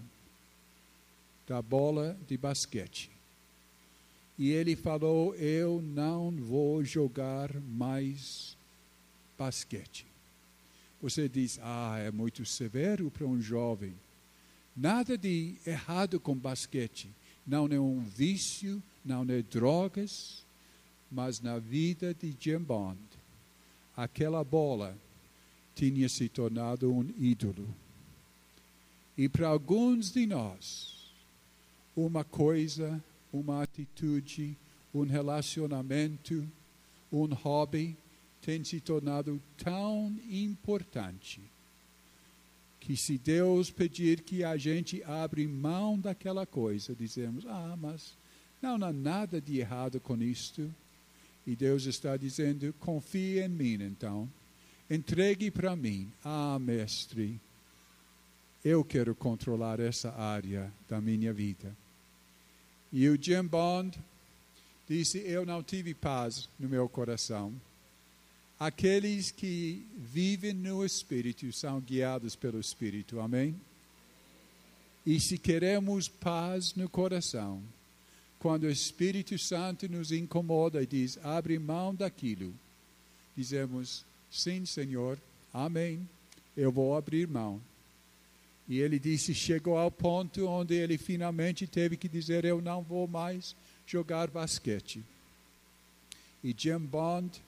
da 1.48 1.62
bola 1.62 2.18
de 2.28 2.38
basquete. 2.38 3.10
E 4.38 4.52
ele 4.52 4.76
falou: 4.76 5.34
Eu 5.36 5.82
não 5.82 6.32
vou 6.32 6.84
jogar 6.84 7.54
mais 7.62 8.58
basquete. 9.38 10.06
Você 11.02 11.30
diz: 11.30 11.60
Ah, 11.62 11.98
é 12.00 12.12
muito 12.12 12.46
severo 12.46 13.10
para 13.12 13.26
um 13.26 13.42
jovem. 13.42 13.94
Nada 14.76 15.18
de 15.18 15.56
errado 15.66 16.20
com 16.20 16.36
basquete. 16.36 17.10
Não 17.48 17.68
é 17.68 17.80
um 17.80 18.02
vício, 18.02 18.82
não 19.04 19.22
é 19.30 19.42
drogas, 19.42 20.44
mas 21.12 21.40
na 21.40 21.60
vida 21.60 22.14
de 22.14 22.36
Jim 22.40 22.58
Bond, 22.58 23.00
aquela 23.96 24.44
bola 24.44 24.98
tinha 25.76 26.10
se 26.10 26.28
tornado 26.28 26.92
um 26.92 27.08
ídolo. 27.18 27.68
E 29.18 29.30
para 29.30 29.48
alguns 29.48 30.12
de 30.12 30.26
nós, 30.26 30.95
uma 31.96 32.24
coisa, 32.24 33.04
uma 33.32 33.64
atitude, 33.64 34.58
um 34.94 35.04
relacionamento, 35.04 36.48
um 37.12 37.26
hobby 37.34 37.98
tem 38.42 38.64
se 38.64 38.80
tornado 38.80 39.42
tão 39.58 40.16
importante 40.30 41.42
que 42.80 42.96
se 42.96 43.18
Deus 43.18 43.72
pedir 43.72 44.22
que 44.22 44.44
a 44.44 44.56
gente 44.58 45.02
abra 45.04 45.42
mão 45.48 45.98
daquela 45.98 46.46
coisa, 46.46 46.94
dizemos, 46.94 47.44
ah, 47.48 47.76
mas 47.76 48.16
não 48.62 48.76
há 48.76 48.94
nada 48.94 49.42
de 49.42 49.60
errado 49.60 50.00
com 50.00 50.16
isto. 50.22 50.72
E 51.48 51.56
Deus 51.56 51.86
está 51.86 52.16
dizendo, 52.16 52.72
confie 52.80 53.40
em 53.40 53.50
mim 53.50 53.82
então, 53.82 54.30
entregue 54.90 55.50
para 55.50 55.76
mim, 55.76 56.12
ah, 56.24 56.60
mestre, 56.60 57.40
eu 58.64 58.84
quero 58.84 59.16
controlar 59.16 59.80
essa 59.80 60.12
área 60.14 60.72
da 60.88 61.02
minha 61.02 61.34
vida. 61.34 61.76
E 62.92 63.10
o 63.10 63.22
Jim 63.22 63.44
Bond 63.44 63.98
disse: 64.88 65.20
Eu 65.20 65.46
não 65.46 65.64
tive 65.64 65.94
paz 65.94 66.48
no 66.60 66.70
meu 66.70 66.88
coração. 66.88 67.54
Aqueles 68.60 69.32
que 69.32 69.86
vivem 69.98 70.54
no 70.54 70.86
Espírito 70.86 71.52
são 71.52 71.82
guiados 71.82 72.36
pelo 72.36 72.60
Espírito. 72.60 73.20
Amém? 73.20 73.56
E 75.06 75.20
se 75.20 75.38
queremos 75.38 76.08
paz 76.08 76.74
no 76.74 76.90
coração, 76.90 77.62
quando 78.40 78.64
o 78.64 78.70
Espírito 78.70 79.38
Santo 79.38 79.90
nos 79.90 80.12
incomoda 80.12 80.82
e 80.82 80.88
diz: 80.88 81.20
abre 81.24 81.60
mão 81.60 81.94
daquilo, 81.94 82.54
dizemos: 83.36 84.06
sim, 84.32 84.66
Senhor, 84.66 85.20
amém, 85.54 86.08
eu 86.56 86.72
vou 86.72 86.96
abrir 86.96 87.28
mão. 87.28 87.62
E 88.68 88.80
ele 88.80 88.98
disse: 88.98 89.34
chegou 89.34 89.78
ao 89.78 89.92
ponto 89.92 90.48
onde 90.48 90.74
ele 90.74 90.98
finalmente 90.98 91.68
teve 91.68 91.96
que 91.98 92.10
dizer: 92.10 92.46
Eu 92.46 92.62
não 92.62 92.82
vou 92.82 93.08
mais 93.08 93.56
jogar 93.86 94.30
basquete. 94.30 95.04
E 96.44 96.54
Jim 96.58 96.80
Bond 96.80 97.42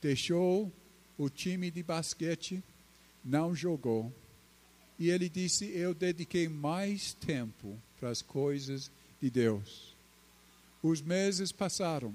deixou 0.00 0.70
o 1.16 1.28
time 1.28 1.70
de 1.70 1.82
basquete, 1.82 2.62
não 3.24 3.54
jogou. 3.54 4.12
E 4.98 5.08
ele 5.08 5.28
disse: 5.28 5.70
Eu 5.70 5.94
dediquei 5.94 6.48
mais 6.48 7.14
tempo 7.14 7.78
para 7.98 8.10
as 8.10 8.20
coisas 8.20 8.90
de 9.20 9.30
Deus. 9.30 9.94
Os 10.82 11.00
meses 11.00 11.52
passaram. 11.52 12.14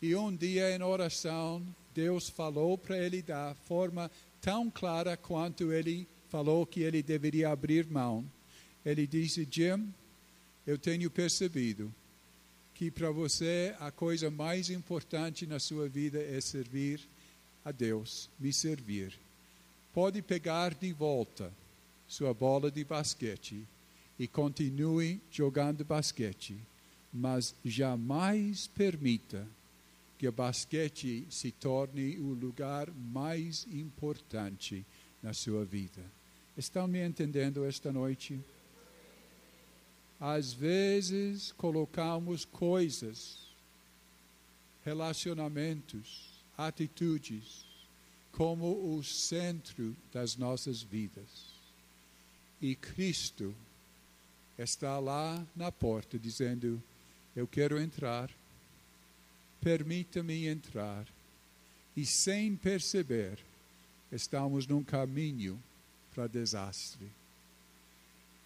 E 0.00 0.14
um 0.16 0.34
dia, 0.34 0.74
em 0.74 0.82
oração, 0.82 1.64
Deus 1.94 2.28
falou 2.28 2.76
para 2.76 2.98
ele 2.98 3.22
da 3.22 3.54
forma 3.66 4.10
tão 4.40 4.68
clara 4.68 5.16
quanto 5.16 5.72
ele 5.72 6.08
falou 6.32 6.64
que 6.64 6.80
ele 6.80 7.02
deveria 7.02 7.50
abrir 7.50 7.86
mão. 7.86 8.24
Ele 8.86 9.06
disse: 9.06 9.46
Jim, 9.48 9.92
eu 10.66 10.78
tenho 10.78 11.10
percebido 11.10 11.94
que 12.74 12.90
para 12.90 13.10
você 13.10 13.76
a 13.78 13.90
coisa 13.90 14.30
mais 14.30 14.70
importante 14.70 15.46
na 15.46 15.58
sua 15.58 15.90
vida 15.90 16.18
é 16.18 16.40
servir 16.40 17.06
a 17.62 17.70
Deus, 17.70 18.30
me 18.40 18.50
servir. 18.50 19.12
Pode 19.92 20.22
pegar 20.22 20.74
de 20.74 20.90
volta 20.90 21.52
sua 22.08 22.32
bola 22.32 22.70
de 22.70 22.82
basquete 22.82 23.68
e 24.18 24.26
continue 24.26 25.20
jogando 25.30 25.84
basquete, 25.84 26.56
mas 27.12 27.54
jamais 27.62 28.66
permita 28.68 29.46
que 30.16 30.26
o 30.26 30.32
basquete 30.32 31.26
se 31.28 31.52
torne 31.52 32.18
o 32.18 32.32
lugar 32.32 32.90
mais 32.90 33.66
importante 33.70 34.86
na 35.22 35.34
sua 35.34 35.62
vida. 35.64 36.02
Estão 36.56 36.86
me 36.86 37.00
entendendo 37.00 37.64
esta 37.64 37.90
noite? 37.90 38.38
Às 40.20 40.52
vezes 40.52 41.50
colocamos 41.52 42.44
coisas, 42.44 43.48
relacionamentos, 44.84 46.44
atitudes 46.56 47.64
como 48.32 48.96
o 48.96 49.02
centro 49.02 49.96
das 50.12 50.36
nossas 50.36 50.82
vidas. 50.82 51.52
E 52.60 52.74
Cristo 52.76 53.54
está 54.58 54.98
lá 54.98 55.44
na 55.56 55.72
porta 55.72 56.18
dizendo: 56.18 56.82
Eu 57.34 57.46
quero 57.46 57.80
entrar, 57.80 58.30
permita-me 59.60 60.46
entrar. 60.46 61.06
E 61.96 62.06
sem 62.06 62.56
perceber, 62.56 63.38
estamos 64.10 64.66
num 64.66 64.84
caminho 64.84 65.60
para 66.14 66.26
desastre. 66.26 67.10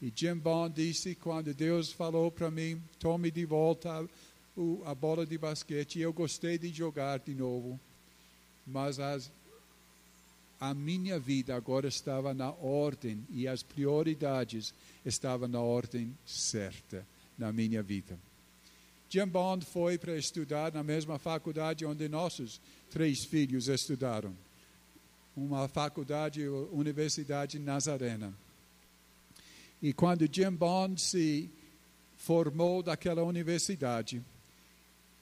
E 0.00 0.12
Jim 0.14 0.36
Bond 0.36 0.74
disse: 0.74 1.14
quando 1.14 1.54
Deus 1.54 1.90
falou 1.90 2.30
para 2.30 2.50
mim, 2.50 2.80
tome 2.98 3.30
de 3.30 3.44
volta 3.44 3.90
a, 3.90 4.90
a, 4.90 4.94
bola 4.94 5.26
de 5.26 5.38
basquete, 5.38 6.00
eu 6.00 6.12
gostei 6.12 6.58
de 6.58 6.68
jogar 6.72 7.18
de 7.18 7.34
novo, 7.34 7.80
mas 8.66 9.00
as, 9.00 9.30
a 10.60 10.74
minha 10.74 11.18
vida 11.18 11.54
agora 11.54 11.88
estava 11.88 12.34
na 12.34 12.50
ordem 12.52 13.26
e 13.30 13.48
as 13.48 13.62
prioridades 13.62 14.74
estavam 15.04 15.48
na 15.48 15.60
ordem 15.60 16.16
certa 16.26 17.06
na 17.38 17.52
minha 17.52 17.82
vida. 17.82 18.18
Jim 19.08 19.26
Bond 19.26 19.64
foi 19.64 19.96
para 19.96 20.16
estudar 20.16 20.72
na 20.72 20.82
mesma 20.82 21.18
faculdade 21.18 21.86
onde 21.86 22.08
nossos 22.08 22.60
três 22.90 23.24
filhos 23.24 23.68
estudaram, 23.68 24.34
uma 25.36 25.68
faculdade, 25.68 26.48
Universidade 26.48 27.58
Nazarena. 27.58 28.32
E 29.82 29.92
quando 29.92 30.26
Jim 30.32 30.50
Bond 30.50 30.98
se 30.98 31.50
formou 32.16 32.82
daquela 32.82 33.22
universidade, 33.22 34.22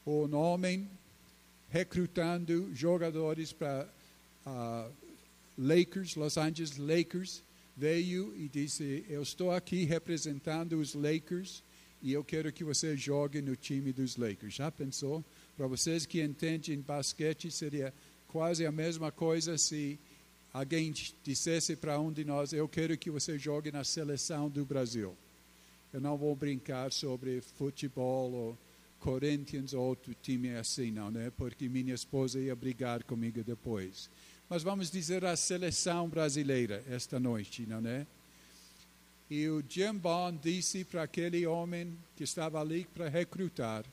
o 0.06 0.28
homem 0.36 0.88
recrutando 1.68 2.72
jogadores 2.72 3.52
para 3.52 3.88
uh, 4.46 4.92
Lakers, 5.58 6.14
Los 6.14 6.38
Angeles 6.38 6.76
Lakers, 6.76 7.42
veio 7.76 8.32
e 8.36 8.48
disse: 8.48 9.04
Eu 9.08 9.22
estou 9.22 9.50
aqui 9.50 9.82
representando 9.82 10.78
os 10.78 10.94
Lakers 10.94 11.64
e 12.00 12.12
eu 12.12 12.22
quero 12.22 12.52
que 12.52 12.62
você 12.62 12.96
jogue 12.96 13.42
no 13.42 13.56
time 13.56 13.92
dos 13.92 14.16
Lakers. 14.16 14.54
Já 14.54 14.70
pensou? 14.70 15.24
Para 15.56 15.66
vocês 15.66 16.06
que 16.06 16.22
entendem 16.22 16.80
basquete, 16.80 17.50
seria 17.50 17.92
quase 18.34 18.66
a 18.66 18.72
mesma 18.72 19.12
coisa 19.12 19.56
se 19.56 19.96
alguém 20.52 20.92
dissesse 21.22 21.76
para 21.76 22.00
um 22.00 22.12
de 22.12 22.24
nós: 22.24 22.52
Eu 22.52 22.68
quero 22.68 22.98
que 22.98 23.08
você 23.08 23.38
jogue 23.38 23.70
na 23.70 23.84
seleção 23.84 24.50
do 24.50 24.64
Brasil. 24.64 25.16
Eu 25.92 26.00
não 26.00 26.16
vou 26.16 26.34
brincar 26.34 26.90
sobre 26.90 27.40
futebol 27.40 28.32
ou 28.32 28.58
Corinthians 28.98 29.72
ou 29.72 29.84
outro 29.84 30.12
time 30.20 30.52
assim, 30.56 30.90
não, 30.90 31.12
né? 31.12 31.30
Porque 31.36 31.68
minha 31.68 31.94
esposa 31.94 32.40
ia 32.40 32.56
brigar 32.56 33.04
comigo 33.04 33.40
depois. 33.44 34.10
Mas 34.50 34.64
vamos 34.64 34.90
dizer 34.90 35.24
a 35.24 35.36
seleção 35.36 36.08
brasileira 36.08 36.82
esta 36.90 37.20
noite, 37.20 37.64
não 37.68 37.86
é? 37.86 38.04
E 39.30 39.48
o 39.48 39.62
Jim 39.68 39.94
Bond 39.94 40.40
disse 40.42 40.84
para 40.84 41.04
aquele 41.04 41.46
homem 41.46 41.96
que 42.16 42.24
estava 42.24 42.60
ali 42.60 42.84
para 42.92 43.08
recrutar, 43.08 43.84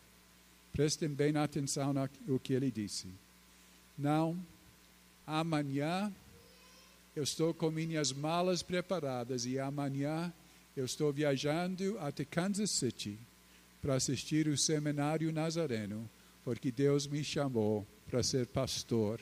prestem 0.74 1.10
bem 1.10 1.38
atenção 1.38 1.94
no 2.26 2.40
que 2.40 2.54
ele 2.54 2.72
disse. 2.72 3.08
Não, 3.98 4.38
amanhã 5.26 6.12
eu 7.16 7.24
estou 7.24 7.54
com 7.54 7.70
minhas 7.70 8.12
malas 8.12 8.64
preparadas 8.64 9.46
e 9.46 9.60
amanhã 9.60 10.34
eu 10.76 10.86
estou 10.86 11.12
viajando 11.12 11.98
até 12.00 12.24
Kansas 12.24 12.72
City 12.72 13.20
para 13.82 13.96
assistir 13.96 14.48
o 14.48 14.58
seminário 14.58 15.32
nazareno, 15.32 16.10
porque 16.44 16.72
Deus 16.72 17.08
me 17.08 17.24
chamou 17.24 17.86
para 18.08 18.24
ser 18.24 18.48
pastor. 18.48 19.20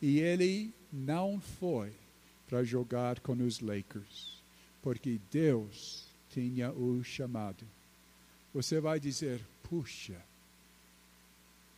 E 0.00 0.18
ele 0.18 0.74
não 0.92 1.40
foi 1.40 1.92
para 2.48 2.64
jogar 2.64 3.20
com 3.20 3.32
os 3.34 3.60
Lakers, 3.60 4.42
porque 4.82 5.20
Deus 5.30 6.06
tinha 6.30 6.72
o 6.72 7.02
chamado. 7.02 7.66
Você 8.52 8.80
vai 8.80 8.98
dizer, 8.98 9.40
puxa, 9.62 10.20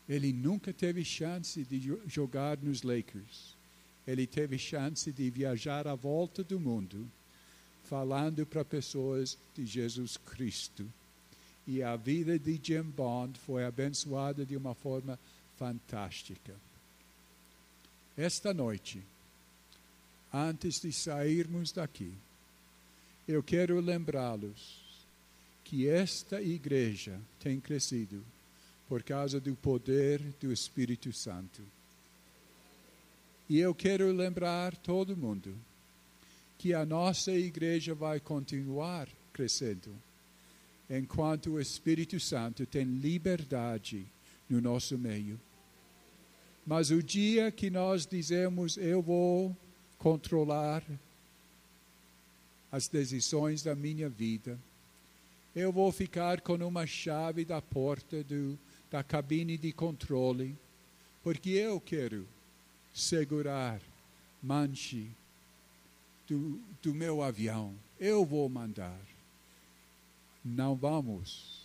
ele 0.09 0.33
nunca 0.33 0.73
teve 0.73 1.05
chance 1.05 1.62
de 1.64 1.99
jogar 2.07 2.59
nos 2.59 2.83
Lakers 2.83 3.59
ele 4.09 4.27
teve 4.27 4.59
chance 4.59 5.12
de 5.12 5.29
viajar 5.29 5.87
à 5.87 5.94
volta 5.94 6.42
do 6.42 6.59
mundo, 6.59 7.07
falando 7.85 8.47
para 8.47 8.64
pessoas 8.64 9.37
de 9.55 9.66
Jesus 9.66 10.16
Cristo. 10.16 10.90
E 11.66 11.83
a 11.83 11.94
vida 11.94 12.38
de 12.38 12.59
Jim 12.62 12.85
Bond 12.85 13.38
foi 13.38 13.66
abençoada 13.66 14.47
de 14.47 14.57
uma 14.57 14.75
forma 14.75 15.18
fantástica. 15.59 16.55
Esta 18.16 18.55
noite, 18.55 19.03
antes 20.33 20.81
de 20.81 20.90
sairmos 20.90 21.71
daqui, 21.71 22.11
eu 23.29 23.42
quero 23.42 23.79
lembrá-los 23.79 24.81
que 25.62 25.87
esta 25.87 26.40
igreja 26.40 27.21
tem 27.38 27.61
crescido 27.61 28.25
por 28.88 29.03
causa 29.03 29.38
do 29.38 29.55
poder 29.55 30.20
do 30.40 30.53
Espírito 30.53 31.12
Santo. 31.12 31.62
E 33.48 33.59
eu 33.59 33.74
quero 33.74 34.11
lembrar 34.12 34.77
todo 34.77 35.16
mundo 35.16 35.55
que 36.59 36.74
a 36.74 36.85
nossa 36.85 37.33
igreja 37.33 37.94
vai 37.94 38.18
continuar 38.18 39.09
crescendo 39.33 39.94
enquanto 40.90 41.51
o 41.51 41.61
Espírito 41.61 42.18
Santo 42.18 42.64
tem 42.64 42.85
liberdade 42.85 44.07
no 44.48 44.61
nosso 44.61 44.96
meio. 44.96 45.38
Mas 46.66 46.90
o 46.90 47.03
dia 47.03 47.51
que 47.51 47.70
nós 47.70 48.07
dizemos, 48.07 48.77
eu 48.77 49.03
vou 49.03 49.57
controlar 49.98 50.83
as 52.70 52.88
decisões 52.88 53.62
da 53.62 53.74
minha 53.74 54.09
vida, 54.09 54.59
eu 55.55 55.72
vou 55.72 55.90
ficar 55.90 56.40
com 56.40 56.55
uma 56.55 56.87
chave 56.87 57.44
da 57.44 57.61
porta 57.61 58.22
do, 58.22 58.59
da 58.90 59.03
cabine 59.03 59.59
de 59.59 59.72
controle, 59.72 60.57
porque 61.22 61.51
eu 61.51 61.81
quero 61.81 62.27
segurar 62.94 63.81
manche 64.42 65.11
do, 66.27 66.61
do 66.83 66.94
meu 66.94 67.22
avião. 67.22 67.74
Eu 67.98 68.24
vou 68.24 68.48
mandar. 68.48 69.01
Não 70.44 70.74
vamos 70.74 71.59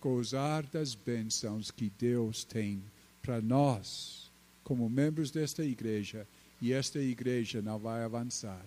gozar 0.00 0.64
das 0.64 0.94
bênçãos 0.94 1.70
que 1.70 1.90
Deus 1.98 2.44
tem 2.44 2.82
para 3.22 3.40
nós, 3.40 4.30
como 4.62 4.90
membros 4.90 5.30
desta 5.30 5.64
igreja, 5.64 6.26
e 6.60 6.72
esta 6.72 6.98
igreja 6.98 7.62
não 7.62 7.78
vai 7.78 8.02
avançar. 8.02 8.66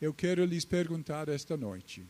Eu 0.00 0.14
quero 0.14 0.44
lhes 0.44 0.64
perguntar 0.64 1.28
esta 1.28 1.56
noite: 1.56 2.04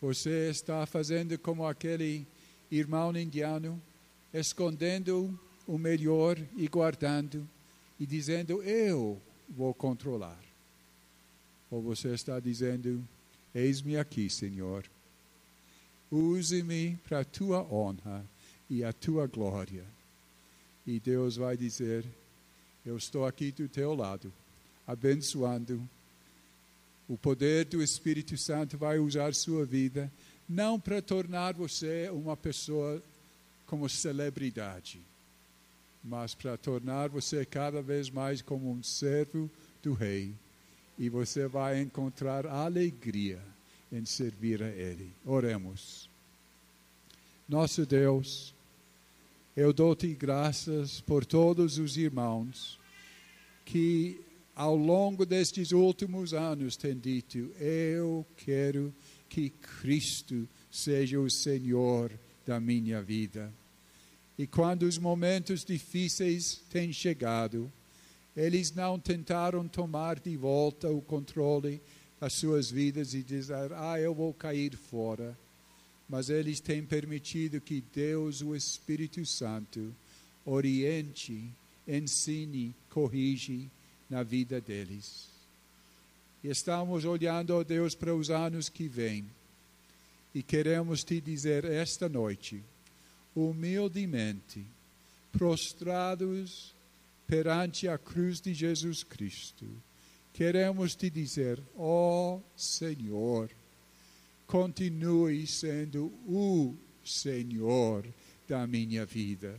você 0.00 0.50
está 0.50 0.86
fazendo 0.86 1.36
como 1.38 1.66
aquele 1.66 2.26
irmão 2.76 3.16
indiano, 3.16 3.80
escondendo 4.32 5.38
o 5.66 5.78
melhor 5.78 6.38
e 6.56 6.68
guardando 6.68 7.48
e 7.98 8.06
dizendo: 8.06 8.62
Eu 8.62 9.20
vou 9.48 9.72
controlar. 9.72 10.42
Ou 11.70 11.82
você 11.82 12.08
está 12.14 12.38
dizendo: 12.40 13.06
Eis-me 13.54 13.96
aqui, 13.96 14.28
Senhor. 14.28 14.84
Use-me 16.10 16.96
para 17.04 17.20
a 17.20 17.24
tua 17.24 17.62
honra 17.62 18.24
e 18.68 18.84
a 18.84 18.92
tua 18.92 19.26
glória. 19.26 19.84
E 20.86 21.00
Deus 21.00 21.36
vai 21.36 21.56
dizer: 21.56 22.04
Eu 22.84 22.96
estou 22.96 23.26
aqui 23.26 23.50
do 23.52 23.68
teu 23.68 23.94
lado, 23.94 24.32
abençoando. 24.86 25.82
O 27.06 27.18
poder 27.18 27.66
do 27.66 27.82
Espírito 27.82 28.36
Santo 28.38 28.78
vai 28.78 28.98
usar 28.98 29.34
sua 29.34 29.64
vida, 29.64 30.10
não 30.48 30.78
para 30.78 31.00
tornar 31.00 31.54
você 31.54 32.08
uma 32.10 32.36
pessoa 32.36 33.02
como 33.66 33.88
celebridade 33.88 35.00
mas 36.04 36.34
para 36.34 36.58
tornar 36.58 37.08
você 37.08 37.46
cada 37.46 37.80
vez 37.80 38.10
mais 38.10 38.42
como 38.42 38.70
um 38.70 38.82
servo 38.82 39.50
do 39.82 39.94
Rei. 39.94 40.34
E 40.98 41.08
você 41.08 41.48
vai 41.48 41.80
encontrar 41.80 42.46
alegria 42.46 43.40
em 43.90 44.04
servir 44.04 44.62
a 44.62 44.68
Ele. 44.68 45.10
Oremos. 45.24 46.08
Nosso 47.48 47.86
Deus, 47.86 48.54
eu 49.56 49.72
dou-te 49.72 50.12
graças 50.14 51.00
por 51.00 51.24
todos 51.24 51.78
os 51.78 51.96
irmãos 51.96 52.78
que 53.64 54.20
ao 54.54 54.76
longo 54.76 55.24
destes 55.24 55.72
últimos 55.72 56.34
anos, 56.34 56.76
tem 56.76 56.96
dito: 56.96 57.38
Eu 57.58 58.24
quero 58.36 58.94
que 59.34 59.50
Cristo 59.82 60.48
seja 60.70 61.18
o 61.18 61.28
Senhor 61.28 62.12
da 62.46 62.60
minha 62.60 63.02
vida. 63.02 63.52
E 64.38 64.46
quando 64.46 64.84
os 64.84 64.96
momentos 64.96 65.64
difíceis 65.64 66.62
têm 66.70 66.92
chegado, 66.92 67.70
eles 68.36 68.72
não 68.72 68.96
tentaram 68.96 69.66
tomar 69.66 70.20
de 70.20 70.36
volta 70.36 70.88
o 70.88 71.02
controle 71.02 71.82
das 72.20 72.34
suas 72.34 72.70
vidas 72.70 73.12
e 73.12 73.24
dizer: 73.24 73.72
Ah, 73.72 73.98
eu 73.98 74.14
vou 74.14 74.32
cair 74.32 74.76
fora. 74.76 75.36
Mas 76.08 76.30
eles 76.30 76.60
têm 76.60 76.84
permitido 76.84 77.60
que 77.60 77.82
Deus, 77.92 78.40
o 78.40 78.54
Espírito 78.54 79.26
Santo, 79.26 79.92
oriente, 80.44 81.50
ensine, 81.88 82.72
corrige 82.88 83.68
na 84.08 84.22
vida 84.22 84.60
deles. 84.60 85.33
E 86.44 86.50
estamos 86.50 87.06
olhando, 87.06 87.56
ó 87.56 87.64
Deus, 87.64 87.94
para 87.94 88.14
os 88.14 88.28
anos 88.28 88.68
que 88.68 88.86
vêm. 88.86 89.24
E 90.34 90.42
queremos 90.42 91.02
te 91.02 91.18
dizer 91.18 91.64
esta 91.64 92.06
noite, 92.06 92.62
humildemente, 93.34 94.62
prostrados 95.32 96.74
perante 97.26 97.88
a 97.88 97.96
cruz 97.96 98.42
de 98.42 98.52
Jesus 98.52 99.02
Cristo, 99.02 99.64
queremos 100.34 100.94
te 100.94 101.08
dizer, 101.08 101.58
ó 101.78 102.34
oh, 102.34 102.42
Senhor, 102.54 103.48
continue 104.46 105.46
sendo 105.46 106.12
o 106.28 106.74
Senhor 107.02 108.04
da 108.46 108.66
minha 108.66 109.06
vida. 109.06 109.58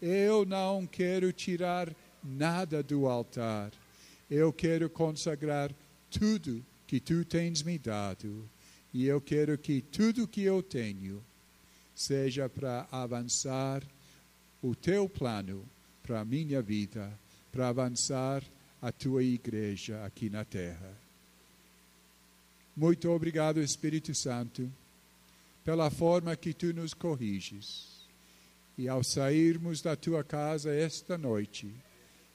Eu 0.00 0.44
não 0.44 0.86
quero 0.86 1.32
tirar 1.32 1.92
nada 2.22 2.84
do 2.84 3.08
altar. 3.08 3.72
Eu 4.30 4.52
quero 4.52 4.88
consagrar 4.88 5.74
tudo 6.18 6.64
que 6.86 7.00
tu 7.00 7.24
tens 7.24 7.62
me 7.62 7.78
dado. 7.78 8.48
E 8.92 9.06
eu 9.06 9.20
quero 9.20 9.58
que 9.58 9.80
tudo 9.80 10.28
que 10.28 10.42
eu 10.42 10.62
tenho 10.62 11.22
seja 11.94 12.48
para 12.48 12.86
avançar 12.90 13.82
o 14.62 14.74
teu 14.74 15.08
plano 15.08 15.64
para 16.02 16.20
a 16.20 16.24
minha 16.24 16.62
vida, 16.62 17.12
para 17.50 17.68
avançar 17.68 18.42
a 18.80 18.92
tua 18.92 19.22
igreja 19.22 20.04
aqui 20.04 20.30
na 20.30 20.44
terra. 20.44 20.92
Muito 22.76 23.10
obrigado, 23.10 23.60
Espírito 23.60 24.14
Santo, 24.14 24.70
pela 25.64 25.90
forma 25.90 26.36
que 26.36 26.52
tu 26.52 26.72
nos 26.72 26.94
corriges. 26.94 28.04
E 28.76 28.88
ao 28.88 29.02
sairmos 29.02 29.80
da 29.80 29.96
tua 29.96 30.22
casa 30.22 30.74
esta 30.74 31.16
noite, 31.16 31.72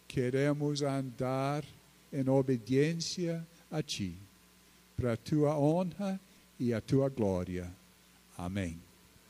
queremos 0.07 0.81
andar 0.81 1.63
em 2.11 2.27
obediência 2.27 3.45
a 3.71 3.81
ti, 3.81 4.13
para 4.95 5.13
a 5.13 5.17
tua 5.17 5.57
honra 5.57 6.19
e 6.59 6.73
a 6.73 6.81
tua 6.81 7.09
glória. 7.09 7.69
Amém. 8.37 8.88